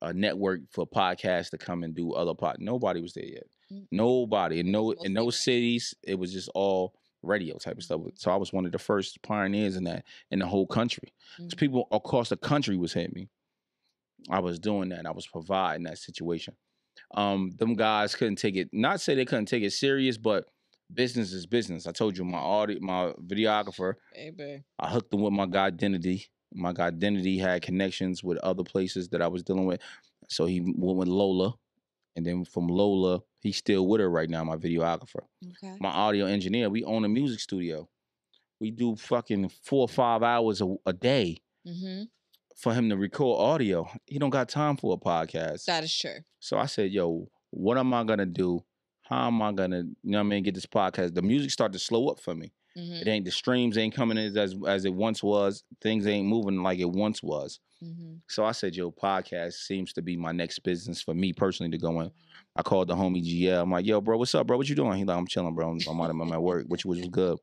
[0.02, 2.58] a network for podcasts to come and do other pod?
[2.60, 3.48] Nobody was there yet.
[3.72, 3.88] Mm.
[3.92, 4.60] Nobody.
[4.62, 5.30] In no in radio.
[5.30, 8.00] cities, it was just all radio type of stuff.
[8.02, 8.18] Mhm.
[8.18, 11.14] So I was one of the first pioneers in that in the whole country.
[11.40, 11.58] Mhm.
[11.58, 13.30] people across the country was hitting me.
[14.30, 15.06] I was doing that.
[15.06, 16.56] I was providing that situation.
[17.16, 18.70] Um, them guys couldn't take it.
[18.74, 20.46] Not say they couldn't take it serious, but
[20.94, 21.88] business is business.
[21.88, 23.94] I told you my audio, my videographer.
[24.14, 24.64] Baby.
[24.80, 26.26] I hooked them with my guy identity.
[26.54, 29.80] My identity had connections with other places that I was dealing with.
[30.30, 31.54] So he went with Lola.
[32.16, 35.22] And then from Lola, he's still with her right now, my videographer.
[35.64, 35.78] Okay.
[35.80, 37.88] My audio engineer, we own a music studio.
[38.60, 41.38] We do fucking four or five hours a, a day
[41.68, 42.04] Mm-hmm.
[42.56, 43.88] for him to record audio.
[44.06, 45.66] He don't got time for a podcast.
[45.66, 46.20] That is true.
[46.40, 48.64] So I said, yo, what am I gonna do?
[49.04, 51.14] How am I gonna, you know what I mean, get this podcast?
[51.16, 52.52] The music started to slow up for me.
[52.78, 52.94] Mm-hmm.
[52.94, 55.64] It ain't the streams ain't coming in as as it once was.
[55.82, 57.60] Things ain't moving like it once was.
[57.84, 58.16] Mm-hmm.
[58.28, 61.78] So I said, yo, podcast seems to be my next business for me personally to
[61.78, 62.12] go in.
[62.56, 63.62] I called the homie GL.
[63.62, 64.58] I'm like, yo, bro, what's up, bro?
[64.58, 64.98] What you doing?
[64.98, 65.72] He like, I'm chilling, bro.
[65.72, 67.38] I'm, I'm out of my work, which was good.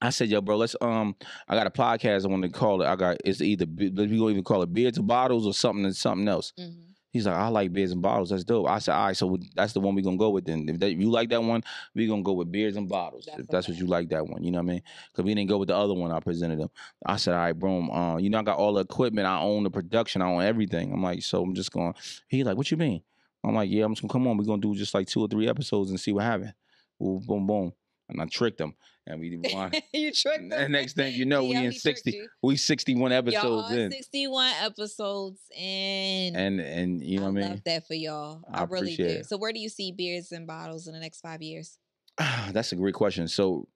[0.00, 1.14] I said, yo, bro, let's um,
[1.48, 2.24] I got a podcast.
[2.24, 2.86] I want to call it.
[2.86, 5.96] I got it's either we gonna even call it beards or bottles or something and
[5.96, 6.52] something else.
[6.58, 6.85] Mm-hmm.
[7.16, 8.30] He's like, I like beards and bottles.
[8.30, 8.68] That's dope.
[8.68, 10.68] I said, all right, so that's the one we're gonna go with then.
[10.68, 11.62] If that, you like that one,
[11.94, 13.24] we're gonna go with beards and bottles.
[13.26, 14.82] That's if that's what you like, that one, you know what I mean?
[15.10, 16.68] Because we didn't go with the other one I presented him.
[17.04, 19.26] I said, all right, bro, uh, you know, I got all the equipment.
[19.26, 20.22] I own the production.
[20.22, 20.92] I own everything.
[20.92, 21.94] I'm like, so I'm just going.
[22.28, 23.02] He like, what you mean?
[23.42, 24.36] I'm like, yeah, I'm just gonna come on.
[24.36, 26.52] We're gonna do just like two or three episodes and see what happens.
[26.98, 27.72] Boom, boom, boom.
[28.08, 28.74] And I tricked him,
[29.06, 29.72] and we won.
[29.92, 30.52] you tricked them.
[30.58, 34.52] and next thing you know, we in sixty, we sixty one Y'all episodes in, 61
[34.60, 36.36] episodes in.
[36.36, 37.62] and and you know I what I love mean.
[37.66, 38.42] that for y'all.
[38.52, 39.04] I I, really do.
[39.04, 39.26] it.
[39.26, 41.78] So where do you see beards and bottles in the next five years?
[42.52, 43.26] That's a great question.
[43.28, 43.66] So,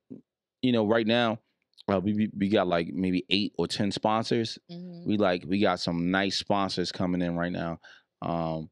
[0.63, 1.39] you know, right now,
[1.93, 4.59] uh, we we- got like maybe eight or ten sponsors.
[4.71, 5.07] Mhm.
[5.07, 7.81] We like we got some nice sponsors coming in right now.
[8.23, 8.71] Um,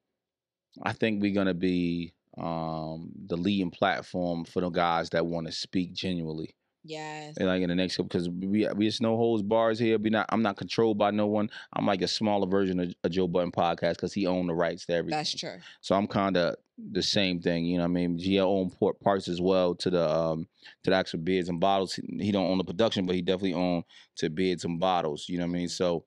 [0.85, 5.53] I think we're gonna be um the leading platform for the guys that want to
[5.53, 6.55] speak genuinely.
[6.85, 7.37] Yes.
[7.37, 9.99] And, like in the next couple because we we it's no holds bars here.
[9.99, 11.51] We not I'm not controlled by no one.
[11.75, 14.87] I'm like a smaller version of a Joe Budden podcast because he owned the rights
[14.87, 15.19] to everything.
[15.19, 15.59] That's true.
[15.81, 16.57] So I'm kind of
[16.93, 17.83] the same thing, you know.
[17.83, 20.47] what I mean, GL own port parts as well to the um
[20.85, 21.95] to the actual beards and bottles.
[21.95, 23.83] He, he don't own the production, but he definitely own
[24.17, 25.29] to beards and bottles.
[25.29, 25.67] You know what I mean?
[25.69, 25.73] Mhm.
[25.73, 26.05] So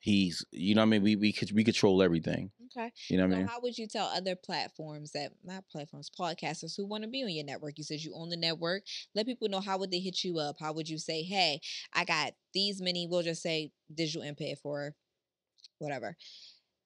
[0.00, 1.02] he's, you know what I mean.
[1.02, 2.50] We we we control everything.
[2.76, 2.92] Okay.
[3.08, 3.46] You know what I mean?
[3.48, 7.30] how would you tell other platforms that not platforms, podcasters who want to be on
[7.30, 7.78] your network?
[7.78, 8.84] You said you own the network.
[9.14, 10.56] Let people know how would they hit you up?
[10.60, 11.60] How would you say, hey,
[11.92, 14.94] I got these many, we'll just say digital impact for
[15.78, 16.16] whatever.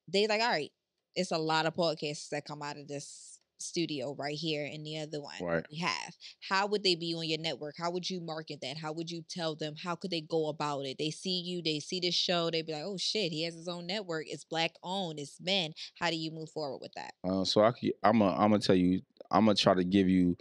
[0.09, 0.73] They like, all right,
[1.15, 4.99] it's a lot of podcasts that come out of this studio right here and the
[4.99, 5.65] other one Right.
[5.71, 6.15] we have.
[6.49, 7.75] How would they be on your network?
[7.79, 8.77] How would you market that?
[8.79, 9.75] How would you tell them?
[9.83, 10.97] How could they go about it?
[10.99, 13.69] They see you, they see this show, they be like, oh shit, he has his
[13.69, 14.25] own network.
[14.29, 15.73] It's black owned, it's men.
[15.99, 17.15] How do you move forward with that?
[17.23, 19.01] Uh, so I I'm a, I'm gonna tell you.
[19.31, 20.37] I'm gonna try to give you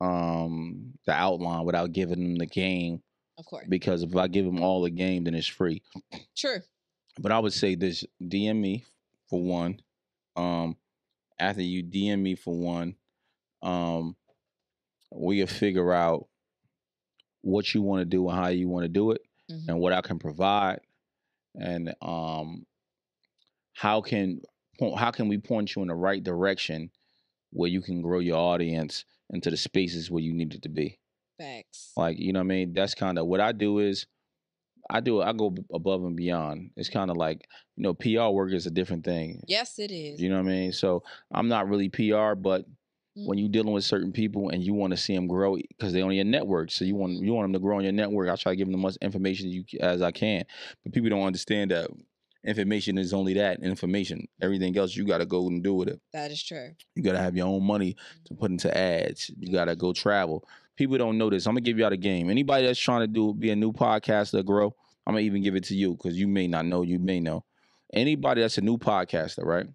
[0.00, 3.02] um the outline without giving them the game
[3.38, 3.66] Of course.
[3.68, 5.82] because if I give them all the game, then it's free.
[6.36, 6.58] True.
[7.18, 8.84] but I would say this: DM me
[9.30, 9.80] for one.
[10.36, 10.76] Um,
[11.38, 12.96] after you DM me for one,
[13.62, 14.16] um,
[15.10, 16.26] we'll figure out
[17.42, 19.20] what you want to do and how you want to do it,
[19.50, 19.68] Mhm.
[19.68, 20.80] and what I can provide,
[21.54, 22.66] and um,
[23.74, 24.40] how can
[24.96, 26.90] how can we point you in the right direction
[27.50, 30.98] where you can grow your audience into the spaces where you need it to be.
[31.38, 31.92] Facts.
[31.96, 32.72] Like, you know what I mean?
[32.74, 34.06] That's kind of what I do is
[34.90, 36.70] I do I go above and beyond.
[36.76, 39.42] It's kind of like, you know, PR work is a different thing.
[39.46, 40.20] Yes, it is.
[40.20, 40.72] You know what I mean?
[40.72, 42.64] So I'm not really PR, but
[43.14, 43.40] when Mhm.
[43.40, 46.12] you're dealing with certain people and you want to see them grow because they're on
[46.14, 48.28] your network, so you want you want them to grow on your network.
[48.28, 50.44] I try to give them the much information you as I can,
[50.84, 51.90] but people don't understand that
[52.44, 54.28] information is only that information.
[54.40, 56.00] Everything else you got to go and do with it.
[56.12, 56.70] that is true.
[56.94, 58.38] You got to have your own money to Mhm.
[58.38, 59.30] put into ads.
[59.38, 60.46] You gotta go travel.
[60.76, 61.46] People don't know this.
[61.46, 62.28] I'm gonna give y'all the game.
[62.30, 64.74] Anybody that's trying to do be a new podcaster, grow.
[65.06, 66.82] I'm gonna even give it to you because you may not know.
[66.82, 67.44] You may know.
[67.92, 69.66] Anybody that's a new podcaster, right?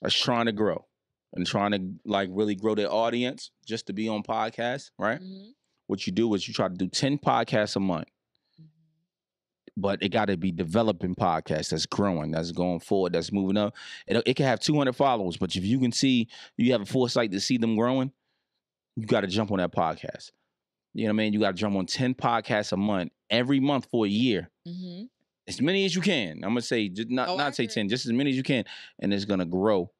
[0.00, 0.86] That's trying to grow
[1.34, 5.20] and trying to like really grow their audience just to be on podcasts, right?
[5.20, 5.50] Mhm.
[5.86, 8.08] What you do is you try to do 10 podcasts a month,
[8.60, 8.66] Mhm.
[9.76, 13.74] but it got to be developing podcasts that's growing, that's going forward, that's moving up.
[14.06, 17.32] It, it can have 200 followers, but if you can see, you have a foresight
[17.32, 18.12] to see them growing,
[18.98, 20.32] you got to jump on that podcast.
[20.94, 21.32] You know what I mean?
[21.32, 24.50] You got to jump on 10 podcasts a month, every month for a year.
[24.66, 25.08] Mhm.
[25.46, 26.36] As many as you can.
[26.44, 28.64] I'm gonna say not Oh, not say 10, just as many as you can.
[28.98, 29.90] And it's gonna grow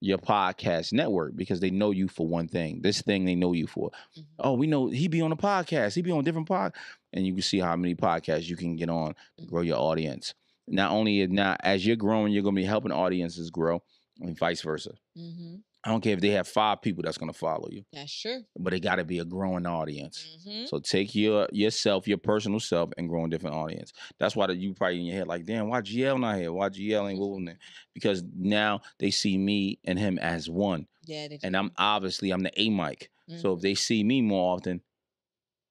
[0.00, 2.82] your podcast network because they know you for one thing.
[2.82, 3.90] This thing they know you for.
[4.18, 4.24] Mhm.
[4.38, 5.94] Oh, we know he be on a podcast.
[5.94, 6.74] He be on different pod.
[7.14, 10.34] And you can see how many podcasts you can get on to grow your audience.
[10.68, 13.82] Not only is now as you're growing, you're gonna be helping audiences grow,
[14.20, 14.92] and vice versa.
[15.16, 15.62] Mhm.
[15.86, 18.42] I don't care if they have five people that's gonna follow you, That's true.
[18.58, 20.36] but it gotta be a growing audience.
[20.44, 20.68] Mhm.
[20.68, 23.92] So take your yourself, your personal self, and grow a different audience.
[24.18, 26.52] That's why you probably in your head like, damn, why GL not here?
[26.52, 27.58] Why GL ain't moving there?
[27.94, 31.28] Because now they see me and him as one, Yeah.
[31.28, 31.56] they and.
[31.56, 33.10] I'm obviously I'm the A mic.
[33.36, 33.62] So if Mhm.
[33.62, 34.80] they see me more often,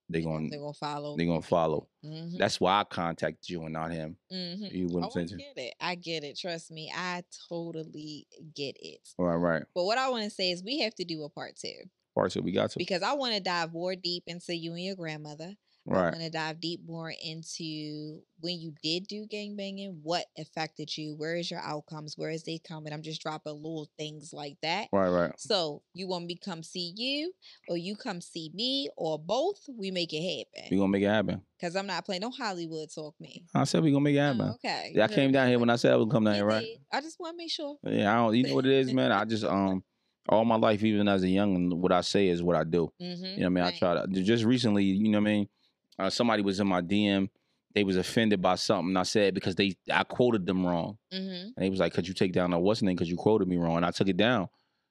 [0.09, 1.17] they They gon- going they gonna follow.
[1.17, 1.87] they're gonna follow.
[2.03, 2.37] Mhm.
[2.37, 4.17] That's why I contacted you and not him.
[4.31, 4.71] Mhm.
[4.71, 5.73] You what Oh, I get it.
[5.79, 6.37] I get it.
[6.37, 6.91] Trust me.
[6.93, 8.99] I totally get it.
[9.17, 9.63] Right, right.
[9.73, 12.31] But what I want to say is we have to do a part two Part
[12.31, 12.77] two, we got to.
[12.79, 15.55] because I want to dive more deep into you and your grandmother.
[15.87, 16.13] I Right.
[16.13, 21.35] want to dive deep more into when you did do gangbanging, what affected you, where
[21.35, 22.91] is your outcomes, where is they coming.
[22.91, 24.87] I'm just dropping little things like that.
[24.91, 25.31] Right, right.
[25.37, 27.33] So you want me to come see you,
[27.69, 29.59] or you come see me, or both?
[29.77, 30.69] We make it happen.
[30.71, 31.41] We gonna make it happen.
[31.61, 33.45] Cause I'm not playing no Hollywood talk me.
[33.53, 34.49] I said we gonna make it happen.
[34.49, 34.91] Oh, okay.
[34.93, 36.65] Yeah, I came down here when I said I would come down You here, right?
[36.65, 36.79] did.
[36.91, 37.77] I just want to make sure.
[37.83, 38.35] Yeah, I don't.
[38.35, 39.11] You know what it is, man.
[39.11, 39.83] I just um,
[40.27, 42.91] all my life, even as a young, what I say is what I do.
[43.01, 43.23] Mm-hmm.
[43.23, 43.63] You know what I mean?
[43.63, 45.47] I try to just recently, you know what I mean?
[45.97, 47.29] Uh, somebody was in my DM.
[47.73, 50.97] They was offended by something I said because they I quoted them wrong.
[51.13, 51.47] Mm-hmm.
[51.47, 52.95] And they was like, Could you take down that what's name?
[52.95, 53.77] Because you quoted me wrong.
[53.77, 54.47] And I took it down.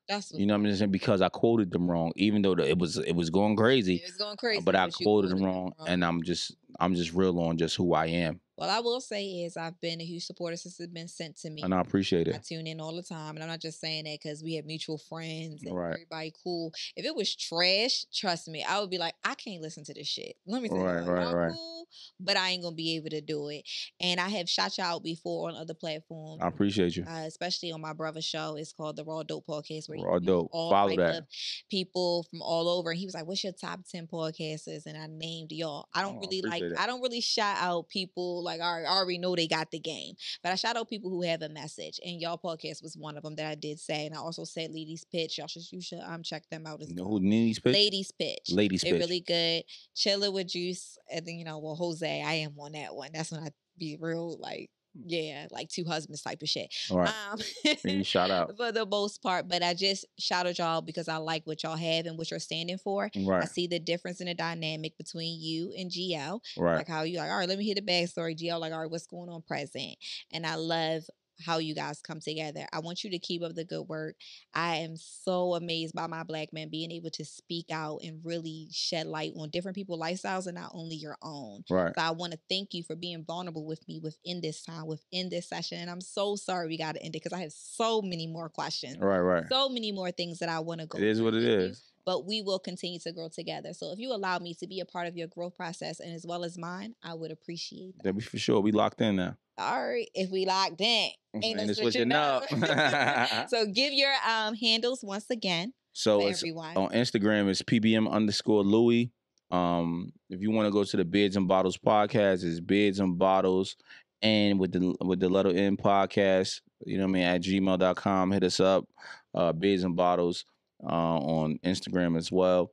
[0.09, 0.90] That's You know what I'm saying?
[0.90, 3.96] Because I quoted them wrong, even though the, it was it was going crazy.
[3.96, 4.62] It was going crazy.
[4.62, 7.76] but I you quoted them them wrong, and I'm just I'm just real on just
[7.76, 8.40] who I am.
[8.57, 11.50] Well, I will say is I've been a huge supporter since it's been sent to
[11.50, 11.62] me.
[11.62, 12.36] And I appreciate it.
[12.36, 14.64] I tune in all the time, and I'm not just saying that because we have
[14.64, 15.92] mutual friends and Right.
[15.94, 16.72] everybody cool.
[16.96, 20.07] If it was trash, trust me, I would be like, I can't listen to this
[20.07, 20.36] shit.
[20.46, 21.52] Let me tell Right, you, right, y'all right.
[21.52, 21.88] cool,
[22.20, 23.64] but I ain't gonna be able to do it.
[24.00, 26.40] And I have shot you out before on other platforms.
[26.42, 27.05] I appreciate you.
[27.09, 28.55] uh, especially on my brother's show.
[28.57, 29.88] It's called the Raw Dope Podcast.
[29.88, 30.48] Where he Raw Dope.
[30.52, 31.26] all Follow that.
[31.70, 32.90] people from all over.
[32.90, 35.88] And he was like, "What's your top ten podcasters?" And I named y'all.
[35.92, 36.62] I don't Oh, really like.
[36.78, 39.78] I don't really shout out people like I already- I already know they got the
[39.78, 41.99] game, but I shout out people who have a message.
[42.05, 44.07] And y'all podcast was one of them that I did say.
[44.07, 45.38] And I also said Ladies Pitch.
[45.38, 47.74] Y'all should you should um check them out as You know who Nini's pitch?
[47.74, 48.51] Ladies Pitch.
[48.51, 49.01] Ladies They're pitch.
[49.01, 49.64] really good.
[49.95, 50.99] Chiller with Juice.
[51.11, 53.11] And then, you know, well, Jose, I am on that one.
[53.12, 54.70] That's when I be real like,
[55.07, 56.72] yeah, like two husbands type of shit.
[56.90, 57.12] All right.
[57.30, 58.57] Um, shout out.
[58.57, 62.07] for the most part, but I just shouted y'all because I like what y'all have
[62.07, 63.11] and what you're standing for.
[63.16, 63.42] Right.
[63.42, 66.40] I see the difference in the dynamic between you and GL.
[66.57, 66.76] Right.
[66.76, 68.36] Like how you like, all right, let me hear the backstory.
[68.36, 69.97] GL, like, all right, what's going on present?
[70.32, 71.05] And I love
[71.45, 72.66] how you guys come together.
[72.72, 74.16] I want you to keep up the good work.
[74.55, 78.68] I am so amazed by my black men being able to speak out and really
[78.70, 81.64] shed light on different people's lifestyles and not only your own.
[81.70, 81.93] Right.
[81.97, 85.28] So I want to thank you for being vulnerable with me within this time, within
[85.28, 85.78] this session.
[85.78, 88.49] And I'm so sorry we got to end it because I have so many more
[88.49, 89.18] questions, Right.
[89.20, 89.45] Right.
[89.51, 90.99] so many more things that I want to go.
[90.99, 91.64] It is what it is.
[91.64, 91.82] you, is.
[92.07, 93.72] But we will continue to grow together.
[93.72, 96.26] So if you allow me to be a part of your growth process and as
[96.26, 98.05] well as mine, I would appreciate that.
[98.05, 98.61] That we for sure.
[98.61, 99.36] We locked in now.
[99.57, 101.11] All right, if we locked in,
[101.42, 102.44] ain't no switching up.
[102.50, 103.48] up.
[103.48, 106.76] so give your um handles once again so it's everyone.
[106.76, 109.12] on Instagram it's PBM underscore Louie.
[109.50, 113.16] Um, if you want to go to the Beards and Bottles podcast, it's Beards and
[113.16, 113.76] Bottles,
[114.20, 118.32] and with the with the letter N podcast, you know what I mean at gmail.com.
[118.32, 118.86] Hit us up,
[119.34, 120.44] uh, Beards and Bottles,
[120.85, 122.70] uh, on Instagram as well.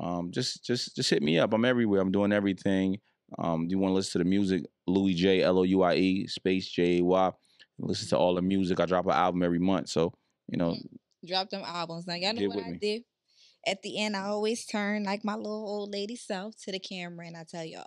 [0.00, 1.52] Um, just just just hit me up.
[1.52, 2.00] I'm everywhere.
[2.00, 2.98] I'm doing everything.
[3.38, 4.62] Um, you want to listen to the music?
[4.86, 7.30] Louie Jay L O U I E space J A Y.
[7.78, 8.78] Listen to all the music.
[8.80, 10.12] I drop an album every month, so
[10.48, 10.86] you know Mm.
[11.26, 12.06] Drop them albums.
[12.06, 12.78] Now y'all know what I me.
[12.78, 13.00] do.
[13.66, 17.26] At the end, I always turn like my little old lady self to the camera
[17.26, 17.86] and I tell y'all,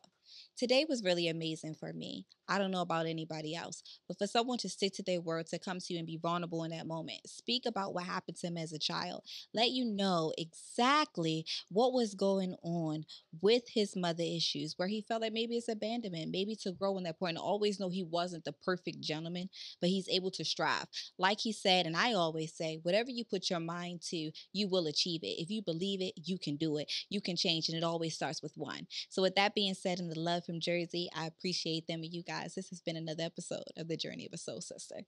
[0.60, 2.26] today was really amazing for me.
[2.50, 5.60] I don't know about anybody else, but for someone to stick to their word, to
[5.60, 8.58] come to you and be vulnerable in that moment, speak about what happened to him
[8.58, 13.06] as a child, let you know exactly what was going on
[13.42, 17.04] with his mother issues, where he felt like maybe it's abandonment, maybe to grow in
[17.04, 19.48] that point, and always know he wasn't the perfect gentleman,
[19.80, 20.88] but he's able to strive.
[21.20, 24.88] Like he said, and I always say, whatever you put your mind to, you will
[24.88, 25.40] achieve it.
[25.40, 26.92] If you believe it, you can do it.
[27.10, 28.88] You can change, and it always starts with one.
[29.10, 32.24] So, with that being said, and the love from Jersey, I appreciate them and you
[32.24, 32.56] guys.
[32.56, 35.02] This has been another episode of the Journey of a Soul Sister.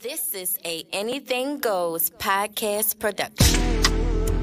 [0.00, 4.35] This is a Anything Goes podcast production.